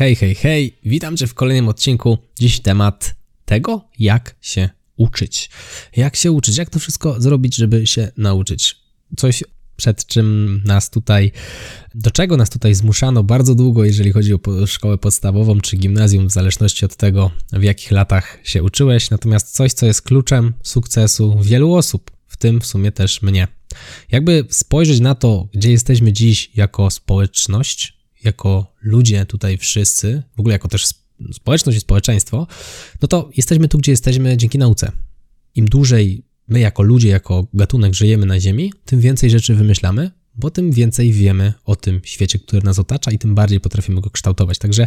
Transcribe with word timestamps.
Hej, 0.00 0.16
hej, 0.16 0.34
hej, 0.34 0.78
witam 0.84 1.16
Cię 1.16 1.26
w 1.26 1.34
kolejnym 1.34 1.68
odcinku. 1.68 2.18
Dziś 2.38 2.60
temat 2.60 3.14
tego, 3.44 3.84
jak 3.98 4.36
się 4.40 4.68
uczyć. 4.96 5.50
Jak 5.96 6.16
się 6.16 6.32
uczyć, 6.32 6.56
jak 6.56 6.70
to 6.70 6.78
wszystko 6.78 7.20
zrobić, 7.20 7.56
żeby 7.56 7.86
się 7.86 8.12
nauczyć. 8.16 8.76
Coś 9.16 9.44
przed 9.76 10.06
czym 10.06 10.60
nas 10.64 10.90
tutaj, 10.90 11.32
do 11.94 12.10
czego 12.10 12.36
nas 12.36 12.50
tutaj 12.50 12.74
zmuszano 12.74 13.22
bardzo 13.22 13.54
długo, 13.54 13.84
jeżeli 13.84 14.12
chodzi 14.12 14.34
o 14.34 14.38
szkołę 14.66 14.98
podstawową 14.98 15.60
czy 15.60 15.76
gimnazjum, 15.76 16.28
w 16.28 16.32
zależności 16.32 16.84
od 16.84 16.96
tego, 16.96 17.30
w 17.52 17.62
jakich 17.62 17.90
latach 17.90 18.38
się 18.44 18.62
uczyłeś. 18.62 19.10
Natomiast 19.10 19.54
coś, 19.54 19.72
co 19.72 19.86
jest 19.86 20.02
kluczem 20.02 20.52
sukcesu 20.62 21.38
wielu 21.42 21.74
osób, 21.74 22.10
w 22.26 22.36
tym 22.36 22.60
w 22.60 22.66
sumie 22.66 22.92
też 22.92 23.22
mnie. 23.22 23.48
Jakby 24.10 24.44
spojrzeć 24.50 25.00
na 25.00 25.14
to, 25.14 25.48
gdzie 25.52 25.70
jesteśmy 25.70 26.12
dziś 26.12 26.50
jako 26.54 26.90
społeczność, 26.90 27.99
jako 28.24 28.74
ludzie 28.82 29.24
tutaj 29.26 29.58
wszyscy, 29.58 30.22
w 30.36 30.40
ogóle 30.40 30.52
jako 30.52 30.68
też 30.68 30.86
społeczność 31.32 31.78
i 31.78 31.80
społeczeństwo, 31.80 32.46
no 33.02 33.08
to 33.08 33.30
jesteśmy 33.36 33.68
tu, 33.68 33.78
gdzie 33.78 33.92
jesteśmy 33.92 34.36
dzięki 34.36 34.58
nauce. 34.58 34.92
Im 35.54 35.68
dłużej 35.68 36.24
my 36.48 36.60
jako 36.60 36.82
ludzie, 36.82 37.08
jako 37.08 37.46
gatunek 37.54 37.94
żyjemy 37.94 38.26
na 38.26 38.40
Ziemi, 38.40 38.72
tym 38.84 39.00
więcej 39.00 39.30
rzeczy 39.30 39.54
wymyślamy, 39.54 40.10
bo 40.34 40.50
tym 40.50 40.72
więcej 40.72 41.12
wiemy 41.12 41.52
o 41.64 41.76
tym 41.76 42.00
świecie, 42.04 42.38
który 42.38 42.62
nas 42.62 42.78
otacza 42.78 43.10
i 43.10 43.18
tym 43.18 43.34
bardziej 43.34 43.60
potrafimy 43.60 44.00
go 44.00 44.10
kształtować. 44.10 44.58
Także 44.58 44.86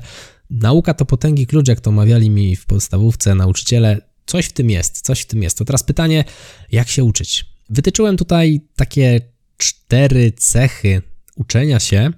nauka 0.50 0.94
to 0.94 1.06
potęgi 1.06 1.47
klucz, 1.47 1.68
jak 1.68 1.81
to 1.81 1.90
omawiali 1.90 2.30
mi 2.30 2.56
w 2.56 2.66
podstawówce 2.66 3.36
nauczyciele. 3.36 4.02
Coś 4.25 4.45
w 4.45 4.52
tym 4.52 4.70
jest, 4.70 5.02
coś 5.02 5.22
w 5.22 5.25
tym 5.25 5.44
jest. 5.44 5.58
To 5.58 5.66
teraz 5.66 5.84
pytanie, 5.84 6.25
jak 6.72 6.90
się 6.90 7.03
uczyć? 7.03 7.45
Wytyczyłem 7.70 8.18
tutaj 8.18 8.62
takie 8.75 9.22
cztery 9.58 10.31
cechy 10.31 11.02
uczenia 11.36 11.80
się, 11.80 12.12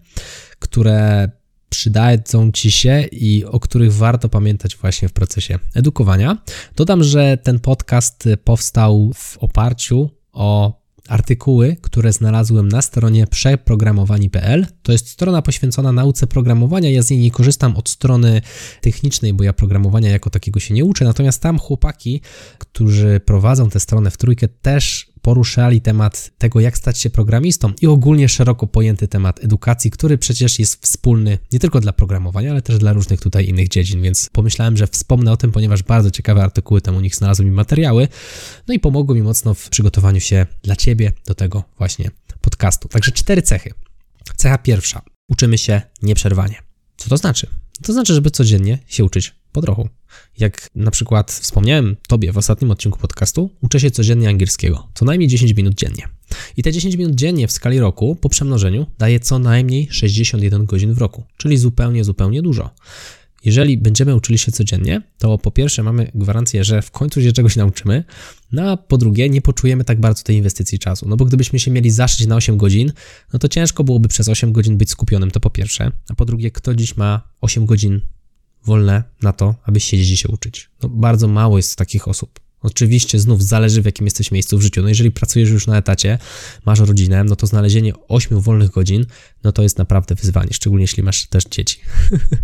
które 0.66 1.30
przydadzą 1.70 2.52
ci 2.52 2.72
się 2.72 3.06
i 3.12 3.46
o 3.46 3.60
których 3.60 3.94
warto 3.94 4.30
pamiętać 4.30 4.76
właśnie 4.76 5.10
w 5.10 5.14
procesie 5.14 5.60
edukowania. 5.74 6.38
Dodam, 6.76 7.04
że 7.04 7.38
ten 7.38 7.60
podcast 7.60 8.30
powstał 8.44 9.12
w 9.16 9.38
oparciu 9.38 10.10
o 10.34 10.82
artykuły, 11.08 11.78
które 11.82 12.14
znalazłem 12.14 12.68
na 12.68 12.82
stronie 12.82 13.28
przeprogramowani.pl. 13.28 14.66
To 14.84 14.92
jest 14.92 15.10
strona 15.10 15.42
poświęcona 15.42 15.92
nauce 15.92 16.28
programowania. 16.28 16.90
Ja 16.90 17.02
z 17.04 17.10
niej 17.10 17.20
nie 17.20 17.32
korzystam 17.32 17.76
od 17.76 17.90
strony 17.90 18.42
technicznej, 18.82 19.34
bo 19.34 19.44
ja 19.44 19.54
programowania 19.54 20.10
jako 20.10 20.30
takiego 20.30 20.60
się 20.60 20.74
nie 20.74 20.86
uczę. 20.86 21.06
Natomiast 21.06 21.42
tam 21.42 21.60
chłopaki, 21.60 22.22
którzy 22.58 23.20
prowadzą 23.26 23.70
tę 23.70 23.80
stronę 23.80 24.12
w 24.12 24.18
trójkę, 24.18 24.48
też 24.48 25.12
poruszali 25.26 25.82
temat 25.82 26.32
tego, 26.38 26.60
jak 26.60 26.78
stać 26.78 27.00
się 27.00 27.10
programistą 27.10 27.74
i 27.82 27.88
ogólnie 27.88 28.30
szeroko 28.30 28.68
pojęty 28.68 29.08
temat 29.08 29.44
edukacji, 29.44 29.92
który 29.92 30.18
przecież 30.18 30.60
jest 30.60 30.84
wspólny 30.84 31.38
nie 31.52 31.60
tylko 31.60 31.80
dla 31.80 31.94
programowania, 31.94 32.52
ale 32.52 32.62
też 32.62 32.78
dla 32.78 32.94
różnych 32.94 33.22
tutaj 33.22 33.48
innych 33.48 33.68
dziedzin, 33.68 34.02
więc 34.02 34.30
pomyślałem, 34.32 34.78
że 34.78 34.88
wspomnę 34.88 35.32
o 35.32 35.38
tym, 35.38 35.52
ponieważ 35.52 35.84
bardzo 35.84 36.12
ciekawe 36.12 36.44
artykuły 36.44 36.82
tam 36.82 36.96
u 36.96 37.02
nich 37.02 37.16
znalazłem 37.16 37.48
i 37.48 37.52
materiały, 37.52 38.08
no 38.68 38.74
i 38.74 38.80
pomogły 38.80 39.16
mi 39.16 39.22
mocno 39.22 39.54
w 39.54 39.70
przygotowaniu 39.70 40.20
się 40.20 40.46
dla 40.64 40.76
Ciebie 40.76 41.12
do 41.28 41.36
tego 41.36 41.64
właśnie 41.78 42.12
podcastu. 42.42 42.88
Także 42.88 43.12
cztery 43.12 43.42
cechy. 43.42 43.74
Cecha 44.36 44.58
pierwsza. 44.58 45.02
Uczymy 45.30 45.58
się 45.58 45.82
nieprzerwanie. 46.02 46.56
Co 46.98 47.10
to 47.10 47.18
znaczy? 47.18 47.48
To 47.84 47.94
znaczy, 47.94 48.14
żeby 48.14 48.32
codziennie 48.32 48.80
się 48.88 49.06
uczyć 49.06 49.36
po 49.56 49.62
trochu. 49.62 49.90
Jak 50.38 50.70
na 50.76 50.92
przykład 50.92 51.32
wspomniałem 51.32 51.96
Tobie 52.08 52.32
w 52.32 52.38
ostatnim 52.38 52.72
odcinku 52.72 53.00
podcastu, 53.00 53.50
uczę 53.62 53.80
się 53.80 53.92
codziennie 53.92 54.30
angielskiego, 54.30 54.88
co 54.94 55.06
najmniej 55.06 55.28
10 55.30 55.56
minut 55.56 55.74
dziennie. 55.74 56.08
I 56.58 56.64
te 56.64 56.72
10 56.72 56.96
minut 56.96 57.16
dziennie 57.16 57.48
w 57.48 57.52
skali 57.52 57.80
roku 57.80 58.16
po 58.16 58.30
przemnożeniu 58.30 58.86
daje 58.98 59.20
co 59.20 59.40
najmniej 59.40 59.88
61 59.92 60.66
godzin 60.66 60.94
w 60.94 60.98
roku, 60.98 61.24
czyli 61.38 61.58
zupełnie, 61.58 62.04
zupełnie 62.04 62.42
dużo. 62.42 62.70
Jeżeli 63.46 63.78
będziemy 63.78 64.16
uczyli 64.16 64.38
się 64.38 64.52
codziennie, 64.52 65.02
to 65.18 65.38
po 65.38 65.52
pierwsze 65.52 65.84
mamy 65.84 66.12
gwarancję, 66.16 66.64
że 66.64 66.82
w 66.82 66.92
końcu 66.92 67.22
się 67.22 67.32
czegoś 67.32 67.56
nauczymy, 67.56 68.04
no 68.52 68.72
a 68.72 68.78
po 68.78 68.98
drugie 68.98 69.30
nie 69.30 69.42
poczujemy 69.42 69.84
tak 69.84 70.00
bardzo 70.00 70.24
tej 70.24 70.36
inwestycji 70.36 70.80
czasu. 70.80 71.10
No 71.10 71.18
bo 71.18 71.26
gdybyśmy 71.26 71.60
się 71.60 71.72
mieli 71.72 71.92
zaszyć 71.92 72.28
na 72.28 72.36
8 72.36 72.58
godzin, 72.58 72.92
no 73.34 73.40
to 73.40 73.48
ciężko 73.48 73.84
byłoby 73.84 74.08
przez 74.08 74.30
8 74.30 74.52
godzin 74.52 74.78
być 74.78 74.90
skupionym, 74.90 75.32
to 75.32 75.40
po 75.40 75.50
pierwsze. 75.50 75.92
A 76.10 76.16
po 76.16 76.26
drugie, 76.26 76.52
kto 76.52 76.76
dziś 76.76 76.98
ma 76.98 77.22
8 77.42 77.66
godzin 77.66 78.02
wolne 78.66 79.04
na 79.22 79.34
to, 79.34 79.56
aby 79.64 79.80
siedzieć 79.80 80.12
i 80.12 80.18
się 80.18 80.30
uczyć. 80.30 80.70
No, 80.84 80.90
bardzo 80.90 81.28
mało 81.28 81.58
jest 81.58 81.76
takich 81.76 82.08
osób. 82.08 82.40
Oczywiście 82.66 83.20
znów 83.20 83.44
zależy 83.44 83.82
w 83.82 83.86
jakim 83.86 84.08
jesteś 84.08 84.32
miejscu 84.32 84.58
w 84.58 84.62
życiu. 84.62 84.82
No 84.82 84.88
jeżeli 84.88 85.12
pracujesz 85.12 85.50
już 85.50 85.68
na 85.68 85.78
etacie, 85.78 86.18
masz 86.66 86.80
rodzinę, 86.80 87.24
no 87.24 87.36
to 87.36 87.48
znalezienie 87.48 87.94
8 88.08 88.42
wolnych 88.42 88.70
godzin, 88.70 89.06
no 89.44 89.52
to 89.52 89.64
jest 89.64 89.78
naprawdę 89.78 90.16
wyzwanie, 90.16 90.50
szczególnie 90.54 90.84
jeśli 90.84 91.04
masz 91.04 91.28
też 91.28 91.44
dzieci. 91.44 91.80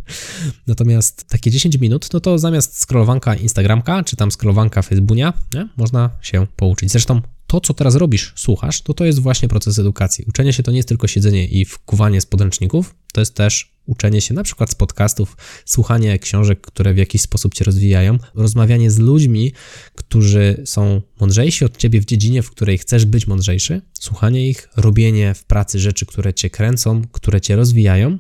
Natomiast 0.68 1.24
takie 1.24 1.52
10 1.52 1.78
minut, 1.78 2.14
no 2.14 2.20
to 2.20 2.40
zamiast 2.40 2.82
scrollowanka 2.82 3.36
Instagramka, 3.36 4.04
czy 4.04 4.16
tam 4.16 4.32
scrollowanka 4.32 4.82
Facebooka, 4.82 5.34
nie? 5.54 5.68
można 5.78 6.10
się 6.22 6.48
pouczyć. 6.56 6.92
Zresztą 6.92 7.22
to, 7.48 7.62
co 7.62 7.74
teraz 7.74 7.96
robisz, 7.96 8.34
słuchasz, 8.36 8.82
to 8.82 8.94
to 8.94 9.06
jest 9.06 9.20
właśnie 9.20 9.48
proces 9.48 9.80
edukacji. 9.80 10.26
Uczenie 10.28 10.54
się 10.54 10.64
to 10.64 10.72
nie 10.72 10.78
jest 10.78 10.90
tylko 10.90 11.08
siedzenie 11.08 11.48
i 11.48 11.66
wkuwanie 11.66 12.22
z 12.22 12.26
podręczników, 12.26 12.96
to 13.14 13.22
jest 13.22 13.36
też 13.36 13.72
uczenie 13.86 14.22
się 14.22 14.34
na 14.34 14.44
przykład 14.44 14.70
z 14.70 14.76
podcastów, 14.76 15.38
słuchanie 15.66 16.20
książek, 16.20 16.62
które 16.62 16.94
w 16.94 16.98
jakiś 16.98 17.22
sposób 17.22 17.54
cię 17.54 17.66
rozwijają, 17.66 18.18
rozmawianie 18.36 18.92
z 18.92 19.00
ludźmi, 19.00 19.52
którzy 19.96 20.62
są 20.66 21.02
mądrzejsi 21.20 21.66
od 21.66 21.78
ciebie 21.78 22.02
w 22.02 22.06
dziedzinie, 22.06 22.42
w 22.42 22.52
której 22.52 22.78
chcesz 22.78 23.06
być 23.06 23.28
mądrzejszy, 23.28 23.82
słuchanie 23.94 24.50
ich, 24.50 24.70
robienie 24.76 25.34
w 25.34 25.44
pracy 25.44 25.80
rzeczy, 25.80 26.06
które 26.06 26.34
cię 26.34 26.50
kręcą, 26.50 27.02
które 27.12 27.42
cię 27.42 27.56
rozwijają, 27.56 28.18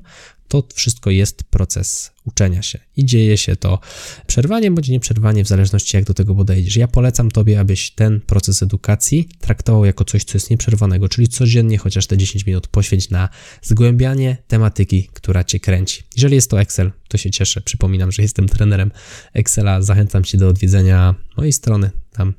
to 0.51 0.63
wszystko 0.73 1.09
jest 1.09 1.43
proces 1.43 2.11
uczenia 2.25 2.61
się 2.61 2.79
i 2.97 3.05
dzieje 3.05 3.37
się 3.37 3.55
to 3.55 3.79
przerwanie 4.27 4.71
bądź 4.71 4.89
nieprzerwanie, 4.89 5.43
w 5.43 5.47
zależności 5.47 5.97
jak 5.97 6.05
do 6.05 6.13
tego 6.13 6.35
podejdziesz. 6.35 6.75
Ja 6.75 6.87
polecam 6.87 7.31
Tobie, 7.31 7.59
abyś 7.59 7.91
ten 7.91 8.21
proces 8.21 8.63
edukacji 8.63 9.29
traktował 9.39 9.85
jako 9.85 10.05
coś, 10.05 10.23
co 10.23 10.37
jest 10.37 10.49
nieprzerwanego, 10.49 11.09
czyli 11.09 11.27
codziennie 11.27 11.77
chociaż 11.77 12.07
te 12.07 12.17
10 12.17 12.45
minut 12.45 12.67
poświęć 12.67 13.09
na 13.09 13.29
zgłębianie 13.61 14.37
tematyki, 14.47 15.09
która 15.13 15.43
Cię 15.43 15.59
kręci. 15.59 16.03
Jeżeli 16.15 16.35
jest 16.35 16.49
to 16.49 16.61
Excel, 16.61 16.91
to 17.07 17.17
się 17.17 17.31
cieszę. 17.31 17.61
Przypominam, 17.61 18.11
że 18.11 18.21
jestem 18.21 18.47
trenerem 18.49 18.91
Excela. 19.33 19.81
Zachęcam 19.81 20.23
Cię 20.23 20.37
do 20.37 20.47
odwiedzenia 20.47 21.15
mojej 21.37 21.53
strony. 21.53 21.91
Tam 22.13 22.33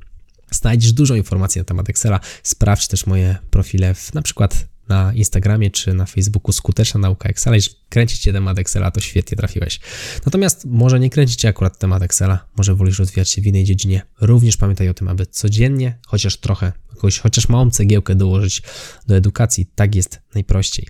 znajdziesz 0.51 0.93
dużo 0.93 1.15
informacji 1.15 1.59
na 1.59 1.65
temat 1.65 1.89
Excela. 1.89 2.19
Sprawdź 2.43 2.87
też 2.87 3.05
moje 3.05 3.37
profile 3.51 3.93
w 3.93 4.13
na 4.13 4.21
przykład 4.21 4.72
na 4.89 5.13
Instagramie 5.13 5.71
czy 5.71 5.93
na 5.93 6.05
Facebooku 6.05 6.53
skuteczna 6.53 6.99
nauka 6.99 7.29
Excela. 7.29 7.55
Jeśli 7.55 7.75
kręci 7.89 8.19
cię 8.19 8.33
temat 8.33 8.59
Excela, 8.59 8.91
to 8.91 9.01
świetnie 9.01 9.37
trafiłeś. 9.37 9.79
Natomiast 10.25 10.65
może 10.65 10.99
nie 10.99 11.09
kręci 11.09 11.35
cię 11.35 11.47
akurat 11.47 11.77
temat 11.77 12.03
Excela, 12.03 12.45
może 12.57 12.75
wolisz 12.75 12.99
rozwijać 12.99 13.29
się 13.29 13.41
w 13.41 13.47
innej 13.47 13.63
dziedzinie. 13.63 14.01
Również 14.21 14.57
pamiętaj 14.57 14.89
o 14.89 14.93
tym, 14.93 15.07
aby 15.07 15.25
codziennie, 15.25 15.99
chociaż 16.07 16.37
trochę, 16.37 16.71
jakąś, 16.95 17.19
chociaż 17.19 17.49
małą 17.49 17.71
cegiełkę 17.71 18.15
dołożyć 18.15 18.61
do 19.07 19.15
edukacji. 19.15 19.65
Tak 19.75 19.95
jest 19.95 20.21
najprościej. 20.35 20.87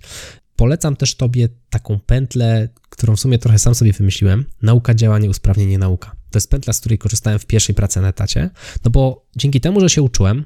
Polecam 0.56 0.96
też 0.96 1.14
Tobie 1.14 1.48
taką 1.70 2.00
pętlę, 2.00 2.68
którą 2.88 3.16
w 3.16 3.20
sumie 3.20 3.38
trochę 3.38 3.58
sam 3.58 3.74
sobie 3.74 3.92
wymyśliłem. 3.92 4.44
Nauka, 4.62 4.94
działanie, 4.94 5.30
usprawnienie, 5.30 5.78
nauka. 5.78 6.16
To 6.30 6.36
jest 6.36 6.50
pętla, 6.50 6.72
z 6.72 6.80
której 6.80 6.98
korzystałem 6.98 7.38
w 7.38 7.46
pierwszej 7.46 7.74
pracy 7.74 8.00
na 8.00 8.08
etacie, 8.08 8.50
no 8.84 8.90
bo 8.90 9.26
dzięki 9.36 9.60
temu, 9.60 9.80
że 9.80 9.90
się 9.90 10.02
uczyłem, 10.02 10.44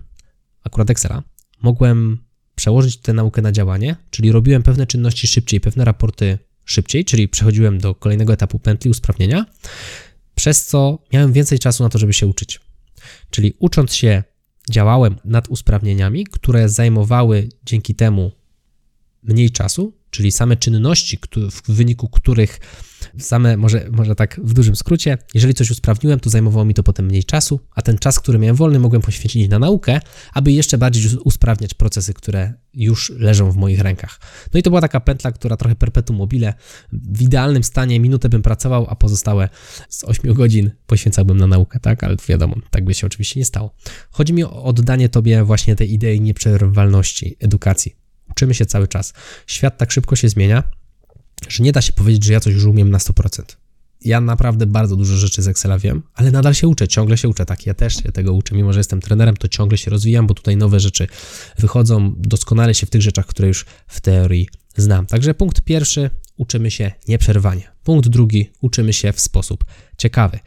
akurat 0.65 0.91
Excela, 0.91 1.23
mogłem 1.63 2.28
przełożyć 2.59 2.97
tę 2.97 3.13
naukę 3.13 3.43
na 3.43 3.53
działanie, 3.53 3.97
czyli 4.11 4.33
robiłem 4.33 4.63
pewne 4.63 4.87
czynności 4.87 5.27
szybciej, 5.27 5.61
pewne 5.61 5.85
raporty 5.85 6.39
szybciej, 6.65 7.05
czyli 7.05 7.29
przechodziłem 7.29 7.79
do 7.79 7.95
kolejnego 7.95 8.33
etapu 8.33 8.59
pętli 8.59 8.91
usprawnienia, 8.91 9.47
przez 10.35 10.67
co 10.67 10.99
miałem 11.13 11.33
więcej 11.33 11.59
czasu 11.59 11.83
na 11.83 11.89
to, 11.89 11.99
żeby 11.99 12.13
się 12.13 12.27
uczyć. 12.27 12.61
Czyli 13.31 13.55
ucząc 13.59 13.95
się, 13.95 14.23
działałem 14.71 15.17
nad 15.25 15.49
usprawnieniami, 15.49 16.25
które 16.25 16.69
zajmowały 16.69 17.49
dzięki 17.65 17.95
temu 17.95 18.33
mniej 19.23 19.51
czasu, 19.51 19.93
czyli 20.11 20.33
same 20.33 20.57
czynności, 20.57 21.19
w 21.51 21.73
wyniku 21.73 22.09
których 22.09 22.61
same, 23.19 23.57
może, 23.57 23.89
może 23.91 24.15
tak 24.15 24.41
w 24.45 24.53
dużym 24.53 24.77
skrócie, 24.77 25.19
jeżeli 25.35 25.55
coś 25.55 25.71
usprawniłem, 25.71 26.21
to 26.21 26.31
zajmowało 26.31 26.65
mi 26.65 26.75
to 26.75 26.83
potem 26.83 27.07
mniej 27.07 27.25
czasu, 27.25 27.61
a 27.75 27.83
ten 27.83 27.99
czas, 27.99 28.21
który 28.21 28.39
miałem 28.39 28.57
wolny, 28.57 28.79
mogłem 28.79 29.03
poświęcić 29.03 29.49
na 29.49 29.59
naukę, 29.59 30.01
aby 30.33 30.53
jeszcze 30.53 30.79
bardziej 30.79 31.17
usprawniać 31.25 31.75
procesy, 31.75 32.15
które 32.15 32.55
już 32.75 33.11
leżą 33.11 33.51
w 33.51 33.57
moich 33.57 33.81
rękach. 33.81 34.21
No 34.55 34.61
i 34.61 34.63
to 34.63 34.71
była 34.71 34.81
taka 34.81 35.01
pętla, 35.01 35.33
która 35.33 35.57
trochę 35.57 35.75
perpetuum 35.75 36.19
mobile. 36.19 36.55
W 36.93 37.23
idealnym 37.23 37.65
stanie 37.65 38.01
minutę 38.01 38.29
bym 38.29 38.43
pracował, 38.43 38.87
a 38.89 38.97
pozostałe 38.97 39.49
z 39.89 40.05
8 40.05 40.35
godzin 40.35 40.71
poświęcałbym 40.87 41.37
na 41.37 41.47
naukę, 41.47 41.81
tak? 41.81 42.05
Ale 42.05 42.17
wiadomo, 42.29 42.57
tak 42.71 42.85
by 42.85 42.95
się 42.95 43.07
oczywiście 43.07 43.41
nie 43.41 43.45
stało. 43.45 43.75
Chodzi 44.11 44.33
mi 44.33 44.45
o 44.45 44.65
oddanie 44.65 45.09
tobie 45.09 45.45
właśnie 45.45 45.77
tej 45.77 45.93
idei 45.93 46.21
nieprzerwalności 46.21 47.37
edukacji. 47.41 47.97
Uczymy 48.31 48.55
się 48.55 48.67
cały 48.67 48.89
czas. 48.89 49.13
Świat 49.47 49.79
tak 49.79 49.93
szybko 49.93 50.17
się 50.17 50.29
zmienia, 50.29 50.63
że 51.49 51.63
nie 51.63 51.73
da 51.73 51.83
się 51.83 51.93
powiedzieć, 51.93 52.25
że 52.25 52.33
ja 52.33 52.41
coś 52.41 52.55
już 52.55 52.65
umiem 52.65 52.91
na 52.91 52.99
100%. 52.99 53.43
Ja 54.05 54.21
naprawdę 54.21 54.67
bardzo 54.67 54.97
dużo 54.97 55.17
rzeczy 55.17 55.43
z 55.43 55.49
Excela 55.49 55.79
wiem, 55.79 56.03
ale 56.15 56.31
nadal 56.31 56.55
się 56.55 56.69
uczę, 56.69 56.89
ciągle 56.89 57.19
się 57.19 57.29
uczę. 57.29 57.47
Tak, 57.47 57.67
ja 57.67 57.75
też 57.75 57.97
się 58.03 58.13
tego 58.13 58.33
uczę, 58.33 58.55
mimo 58.55 58.73
że 58.73 58.81
jestem 58.81 59.01
trenerem, 59.01 59.37
to 59.37 59.49
ciągle 59.49 59.79
się 59.79 59.91
rozwijam, 59.91 60.27
bo 60.27 60.35
tutaj 60.35 60.57
nowe 60.57 60.81
rzeczy 60.81 61.07
wychodzą, 61.59 62.15
doskonale 62.17 62.75
się 62.75 62.87
w 62.87 62.91
tych 62.91 63.03
rzeczach, 63.03 63.27
które 63.27 63.49
już 63.49 63.67
w 63.87 64.01
teorii 64.01 64.49
znam. 64.77 65.07
Także 65.07 65.35
punkt 65.35 65.61
pierwszy, 65.61 66.11
uczymy 66.37 66.71
się 66.71 66.93
nieprzerwanie. 67.09 67.63
Punkt 67.85 68.09
drugi, 68.09 68.51
uczymy 68.61 68.93
się 68.93 69.13
w 69.13 69.21
sposób 69.21 69.65
ciekawy. 69.97 70.39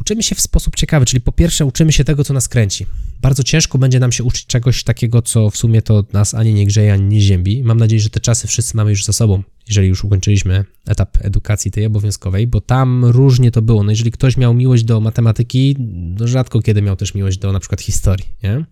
Uczymy 0.00 0.22
się 0.22 0.34
w 0.34 0.40
sposób 0.40 0.76
ciekawy, 0.76 1.06
czyli 1.06 1.20
po 1.20 1.32
pierwsze 1.32 1.64
uczymy 1.64 1.92
się 1.92 2.04
tego, 2.04 2.24
co 2.24 2.34
nas 2.34 2.48
kręci. 2.48 2.86
Bardzo 3.20 3.42
ciężko 3.42 3.78
będzie 3.78 4.00
nam 4.00 4.12
się 4.12 4.24
uczyć 4.24 4.46
czegoś 4.46 4.84
takiego, 4.84 5.22
co 5.22 5.50
w 5.50 5.56
sumie 5.56 5.82
to 5.82 6.04
nas 6.12 6.34
ani 6.34 6.54
nie 6.54 6.66
grzeje, 6.66 6.92
ani 6.92 7.04
nie 7.04 7.20
ziębi. 7.20 7.62
Mam 7.62 7.78
nadzieję, 7.78 8.02
że 8.02 8.10
te 8.10 8.20
czasy 8.20 8.48
wszyscy 8.48 8.76
mamy 8.76 8.90
już 8.90 9.04
za 9.04 9.12
sobą, 9.12 9.42
jeżeli 9.72 9.88
już 9.88 10.04
ukończyliśmy 10.04 10.64
etap 10.86 11.18
edukacji 11.20 11.70
tej 11.70 11.86
obowiązkowej, 11.86 12.46
bo 12.46 12.60
tam 12.60 13.04
różnie 13.04 13.50
to 13.50 13.62
było. 13.62 13.82
No 13.82 13.90
jeżeli 13.90 14.12
ktoś 14.12 14.36
miał 14.36 14.54
miłość 14.54 14.84
do 14.84 15.00
matematyki, 15.00 15.76
no 16.18 16.28
rzadko 16.28 16.60
kiedy 16.60 16.82
miał 16.82 16.96
też 16.96 17.14
miłość 17.14 17.38
do 17.38 17.52
na 17.52 17.60
przykład 17.60 17.80
historii, 17.80 18.26
nie? 18.42 18.64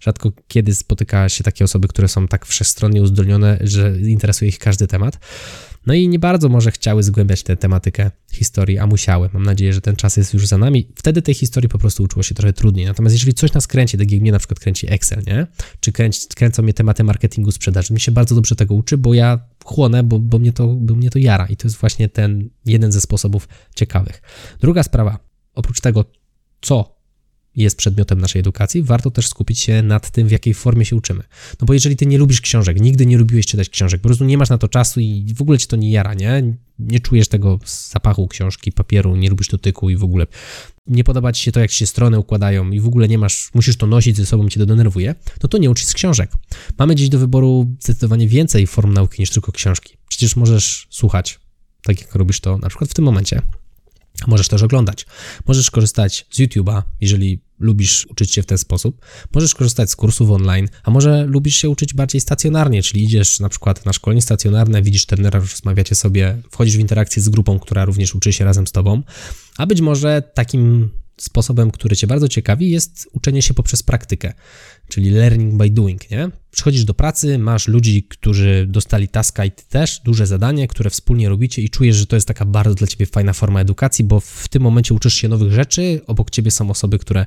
Rzadko 0.00 0.32
kiedy 0.48 0.74
spotyka 0.74 1.28
się 1.28 1.44
takie 1.44 1.64
osoby, 1.64 1.88
które 1.88 2.08
są 2.08 2.28
tak 2.28 2.46
wszechstronnie 2.46 3.02
uzdolnione, 3.02 3.58
że 3.60 4.00
interesuje 4.00 4.48
ich 4.48 4.58
każdy 4.58 4.86
temat. 4.86 5.18
No 5.86 5.94
i 5.94 6.08
nie 6.08 6.18
bardzo 6.18 6.48
może 6.48 6.70
chciały 6.70 7.02
zgłębiać 7.02 7.42
tę 7.42 7.56
tematykę 7.56 8.10
historii, 8.32 8.78
a 8.78 8.86
musiały. 8.86 9.30
Mam 9.32 9.42
nadzieję, 9.42 9.72
że 9.72 9.80
ten 9.80 9.96
czas 9.96 10.16
jest 10.16 10.34
już 10.34 10.46
za 10.46 10.58
nami. 10.58 10.88
Wtedy 10.94 11.22
tej 11.22 11.34
historii 11.34 11.68
po 11.68 11.78
prostu 11.78 12.02
uczyło 12.02 12.22
się 12.22 12.34
trochę 12.34 12.52
trudniej. 12.52 12.86
Natomiast 12.86 13.14
jeżeli 13.14 13.34
coś 13.34 13.52
nas 13.52 13.66
kręci, 13.66 13.98
tak 13.98 14.12
jak 14.12 14.20
mnie 14.20 14.32
na 14.32 14.38
przykład 14.38 14.60
kręci 14.60 14.92
Excel, 14.92 15.22
nie? 15.26 15.46
Czy 15.80 15.92
kręci, 15.92 16.26
kręcą 16.34 16.62
mnie 16.62 16.74
tematy 16.74 17.04
marketingu, 17.04 17.52
sprzedaży, 17.52 17.94
mi 17.94 18.00
się 18.00 18.12
bardzo 18.12 18.34
dobrze 18.34 18.56
tego 18.56 18.74
uczy, 18.74 18.98
bo 18.98 19.14
ja 19.14 19.38
chłonę, 19.64 20.02
bo, 20.02 20.18
bo, 20.18 20.38
mnie 20.38 20.52
to, 20.52 20.66
bo 20.66 20.94
mnie 20.94 21.10
to 21.10 21.18
jara 21.18 21.46
i 21.46 21.56
to 21.56 21.68
jest 21.68 21.76
właśnie 21.76 22.08
ten 22.08 22.50
jeden 22.64 22.92
ze 22.92 23.00
sposobów 23.00 23.48
ciekawych. 23.74 24.22
Druga 24.60 24.82
sprawa, 24.82 25.18
oprócz 25.54 25.80
tego, 25.80 26.04
co 26.60 27.01
jest 27.56 27.76
przedmiotem 27.76 28.20
naszej 28.20 28.40
edukacji, 28.40 28.82
warto 28.82 29.10
też 29.10 29.28
skupić 29.28 29.60
się 29.60 29.82
nad 29.82 30.10
tym, 30.10 30.28
w 30.28 30.30
jakiej 30.30 30.54
formie 30.54 30.84
się 30.84 30.96
uczymy. 30.96 31.22
No 31.60 31.66
bo 31.66 31.74
jeżeli 31.74 31.96
ty 31.96 32.06
nie 32.06 32.18
lubisz 32.18 32.40
książek, 32.40 32.80
nigdy 32.80 33.06
nie 33.06 33.18
lubiłeś 33.18 33.46
czytać 33.46 33.68
książek, 33.68 34.00
po 34.00 34.08
prostu 34.08 34.24
nie 34.24 34.38
masz 34.38 34.48
na 34.48 34.58
to 34.58 34.68
czasu 34.68 35.00
i 35.00 35.34
w 35.36 35.42
ogóle 35.42 35.58
ci 35.58 35.66
to 35.66 35.76
nie 35.76 35.90
jara, 35.90 36.14
nie? 36.14 36.56
Nie 36.78 37.00
czujesz 37.00 37.28
tego 37.28 37.58
zapachu 37.92 38.28
książki, 38.28 38.72
papieru, 38.72 39.16
nie 39.16 39.30
lubisz 39.30 39.48
dotyku 39.48 39.90
i 39.90 39.96
w 39.96 40.04
ogóle 40.04 40.26
nie 40.86 41.04
podoba 41.04 41.32
ci 41.32 41.44
się 41.44 41.52
to, 41.52 41.60
jak 41.60 41.70
się 41.70 41.86
strony 41.86 42.18
układają 42.18 42.70
i 42.70 42.80
w 42.80 42.86
ogóle 42.86 43.08
nie 43.08 43.18
masz, 43.18 43.50
musisz 43.54 43.76
to 43.76 43.86
nosić 43.86 44.16
ze 44.16 44.26
sobą, 44.26 44.48
cię 44.48 44.60
to 44.60 44.66
denerwuje, 44.66 45.14
no 45.42 45.48
to 45.48 45.58
nie 45.58 45.70
uczysz 45.70 45.86
z 45.86 45.92
książek. 45.92 46.30
Mamy 46.78 46.94
dziś 46.94 47.08
do 47.08 47.18
wyboru 47.18 47.76
zdecydowanie 47.80 48.28
więcej 48.28 48.66
form 48.66 48.92
nauki 48.92 49.22
niż 49.22 49.30
tylko 49.30 49.52
książki. 49.52 49.96
Przecież 50.08 50.36
możesz 50.36 50.86
słuchać, 50.90 51.40
tak 51.82 52.00
jak 52.00 52.14
robisz 52.14 52.40
to 52.40 52.58
na 52.58 52.68
przykład 52.68 52.90
w 52.90 52.94
tym 52.94 53.04
momencie, 53.04 53.42
Możesz 54.26 54.48
też 54.48 54.62
oglądać. 54.62 55.06
Możesz 55.46 55.70
korzystać 55.70 56.26
z 56.30 56.38
YouTube'a, 56.40 56.82
jeżeli 57.00 57.40
lubisz 57.58 58.06
uczyć 58.10 58.32
się 58.32 58.42
w 58.42 58.46
ten 58.46 58.58
sposób. 58.58 59.04
Możesz 59.34 59.54
korzystać 59.54 59.90
z 59.90 59.96
kursów 59.96 60.30
online, 60.30 60.68
a 60.82 60.90
może 60.90 61.24
lubisz 61.26 61.56
się 61.56 61.68
uczyć 61.68 61.94
bardziej 61.94 62.20
stacjonarnie, 62.20 62.82
czyli 62.82 63.04
idziesz 63.04 63.40
na 63.40 63.48
przykład 63.48 63.86
na 63.86 63.92
szkolenie 63.92 64.22
stacjonarne, 64.22 64.82
widzisz 64.82 65.06
trenera, 65.06 65.40
rozmawiacie 65.40 65.94
sobie, 65.94 66.38
wchodzisz 66.50 66.76
w 66.76 66.80
interakcję 66.80 67.22
z 67.22 67.28
grupą, 67.28 67.58
która 67.58 67.84
również 67.84 68.14
uczy 68.14 68.32
się 68.32 68.44
razem 68.44 68.66
z 68.66 68.72
tobą, 68.72 69.02
a 69.56 69.66
być 69.66 69.80
może 69.80 70.22
takim 70.34 70.90
sposobem, 71.24 71.70
który 71.70 71.96
Cię 71.96 72.06
bardzo 72.06 72.28
ciekawi, 72.28 72.70
jest 72.70 73.08
uczenie 73.12 73.42
się 73.42 73.54
poprzez 73.54 73.82
praktykę, 73.82 74.32
czyli 74.88 75.10
learning 75.10 75.54
by 75.54 75.70
doing, 75.70 76.10
nie? 76.10 76.30
Przychodzisz 76.50 76.84
do 76.84 76.94
pracy, 76.94 77.38
masz 77.38 77.68
ludzi, 77.68 78.02
którzy 78.02 78.66
dostali 78.68 79.08
taska 79.08 79.44
i 79.44 79.50
Ty 79.50 79.64
też, 79.68 80.00
duże 80.04 80.26
zadanie, 80.26 80.68
które 80.68 80.90
wspólnie 80.90 81.28
robicie 81.28 81.62
i 81.62 81.70
czujesz, 81.70 81.96
że 81.96 82.06
to 82.06 82.16
jest 82.16 82.28
taka 82.28 82.44
bardzo 82.44 82.74
dla 82.74 82.86
Ciebie 82.86 83.06
fajna 83.06 83.32
forma 83.32 83.60
edukacji, 83.60 84.04
bo 84.04 84.20
w 84.20 84.48
tym 84.48 84.62
momencie 84.62 84.94
uczysz 84.94 85.14
się 85.14 85.28
nowych 85.28 85.52
rzeczy, 85.52 86.00
obok 86.06 86.30
Ciebie 86.30 86.50
są 86.50 86.70
osoby, 86.70 86.98
które 86.98 87.26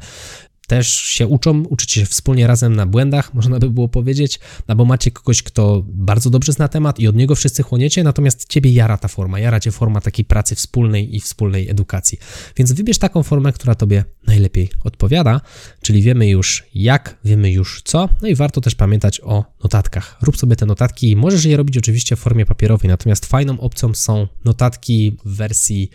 też 0.68 0.88
się 0.88 1.28
uczą, 1.28 1.64
uczycie 1.64 2.02
się 2.02 2.06
wspólnie 2.06 2.48
razem 2.48 2.76
na 2.76 2.86
błędach, 2.86 3.34
można 3.34 3.60
by 3.60 3.70
było 3.70 3.88
powiedzieć, 3.88 4.40
albo 4.68 4.86
macie 4.86 5.12
kogoś, 5.12 5.44
kto 5.44 5.84
bardzo 5.88 6.30
dobrze 6.30 6.52
zna 6.52 6.68
temat 6.68 7.00
i 7.00 7.08
od 7.08 7.16
niego 7.16 7.36
wszyscy 7.36 7.64
chłoniecie, 7.64 8.04
natomiast 8.04 8.50
ciebie 8.50 8.72
jara 8.72 8.98
ta 8.98 9.08
forma, 9.08 9.40
jara 9.40 9.60
cię 9.60 9.72
forma 9.72 10.02
takiej 10.02 10.26
pracy 10.26 10.56
wspólnej 10.56 11.16
i 11.16 11.20
wspólnej 11.20 11.70
edukacji. 11.70 12.18
Więc 12.58 12.72
wybierz 12.72 12.98
taką 12.98 13.24
formę, 13.24 13.54
która 13.54 13.76
tobie 13.76 14.04
najlepiej 14.28 14.70
odpowiada, 14.84 15.42
czyli 15.82 16.02
wiemy 16.02 16.28
już 16.28 16.64
jak, 16.74 17.18
wiemy 17.26 17.52
już 17.52 17.82
co, 17.86 18.10
no 18.22 18.28
i 18.28 18.36
warto 18.36 18.62
też 18.62 18.76
pamiętać 18.76 19.22
o 19.24 19.46
notatkach. 19.64 20.18
Rób 20.22 20.38
sobie 20.38 20.56
te 20.56 20.66
notatki 20.66 21.12
i 21.12 21.16
możesz 21.16 21.46
je 21.46 21.58
robić 21.58 21.78
oczywiście 21.78 22.16
w 22.16 22.20
formie 22.20 22.46
papierowej, 22.46 22.90
natomiast 22.90 23.26
fajną 23.26 23.60
opcją 23.60 23.94
są 23.94 24.28
notatki 24.46 25.18
w 25.26 25.36
wersji 25.36 25.90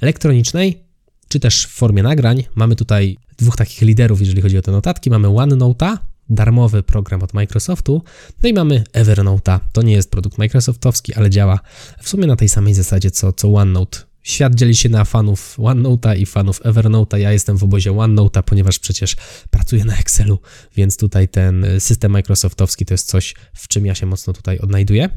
elektronicznej, 0.00 0.82
czy 1.28 1.40
też 1.40 1.66
w 1.66 1.70
formie 1.70 2.02
nagrań. 2.02 2.44
Mamy 2.54 2.76
tutaj 2.76 3.16
dwóch 3.38 3.56
takich 3.56 3.82
liderów, 3.82 4.20
jeżeli 4.20 4.42
chodzi 4.42 4.58
o 4.58 4.62
te 4.62 4.72
notatki. 4.72 5.10
Mamy 5.10 5.28
OneNote'a, 5.28 5.96
darmowy 6.28 6.82
program 6.82 7.22
od 7.22 7.34
Microsoftu, 7.34 8.02
no 8.42 8.48
i 8.48 8.52
mamy 8.52 8.84
Evernote'a. 8.92 9.60
To 9.72 9.82
nie 9.82 9.92
jest 9.92 10.10
produkt 10.10 10.38
Microsoftowski, 10.38 11.14
ale 11.14 11.30
działa 11.30 11.60
w 12.02 12.08
sumie 12.08 12.26
na 12.26 12.36
tej 12.36 12.48
samej 12.48 12.74
zasadzie 12.74 13.10
co, 13.10 13.32
co 13.32 13.54
OneNote. 13.54 13.98
Świat 14.22 14.54
dzieli 14.54 14.76
się 14.76 14.88
na 14.88 15.04
fanów 15.04 15.58
OneNote'a 15.58 16.16
i 16.16 16.26
fanów 16.26 16.62
Evernote'a. 16.62 17.16
Ja 17.16 17.32
jestem 17.32 17.56
w 17.56 17.64
obozie 17.64 17.90
OneNote'a, 17.90 18.42
ponieważ 18.42 18.78
przecież 18.78 19.16
pracuję 19.50 19.84
na 19.84 19.96
Excelu, 19.96 20.38
więc 20.76 20.96
tutaj 20.96 21.28
ten 21.28 21.66
system 21.78 22.12
Microsoftowski 22.12 22.86
to 22.86 22.94
jest 22.94 23.08
coś, 23.08 23.34
w 23.54 23.68
czym 23.68 23.86
ja 23.86 23.94
się 23.94 24.06
mocno 24.06 24.32
tutaj 24.32 24.58
odnajduję. 24.58 25.08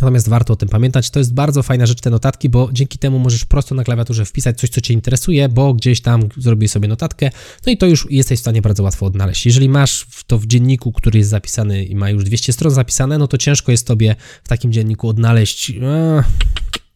Natomiast 0.00 0.28
warto 0.28 0.52
o 0.52 0.56
tym 0.56 0.68
pamiętać. 0.68 1.10
To 1.10 1.18
jest 1.18 1.34
bardzo 1.34 1.62
fajna 1.62 1.86
rzecz, 1.86 2.00
te 2.00 2.10
notatki, 2.10 2.48
bo 2.48 2.68
dzięki 2.72 2.98
temu 2.98 3.18
możesz 3.18 3.44
prosto 3.44 3.74
na 3.74 3.84
klawiaturze 3.84 4.24
wpisać 4.24 4.58
coś, 4.58 4.70
co 4.70 4.80
Cię 4.80 4.94
interesuje, 4.94 5.48
bo 5.48 5.74
gdzieś 5.74 6.00
tam 6.00 6.22
zrobisz 6.36 6.70
sobie 6.70 6.88
notatkę, 6.88 7.30
no 7.66 7.72
i 7.72 7.76
to 7.76 7.86
już 7.86 8.06
jesteś 8.10 8.38
w 8.38 8.40
stanie 8.40 8.62
bardzo 8.62 8.82
łatwo 8.82 9.06
odnaleźć. 9.06 9.46
Jeżeli 9.46 9.68
masz 9.68 10.06
to 10.26 10.38
w 10.38 10.46
dzienniku, 10.46 10.92
który 10.92 11.18
jest 11.18 11.30
zapisany 11.30 11.84
i 11.84 11.94
ma 11.94 12.10
już 12.10 12.24
200 12.24 12.52
stron 12.52 12.72
zapisane, 12.72 13.18
no 13.18 13.28
to 13.28 13.38
ciężko 13.38 13.72
jest 13.72 13.86
Tobie 13.86 14.16
w 14.44 14.48
takim 14.48 14.72
dzienniku 14.72 15.08
odnaleźć. 15.08 15.70
Ee, 15.70 16.24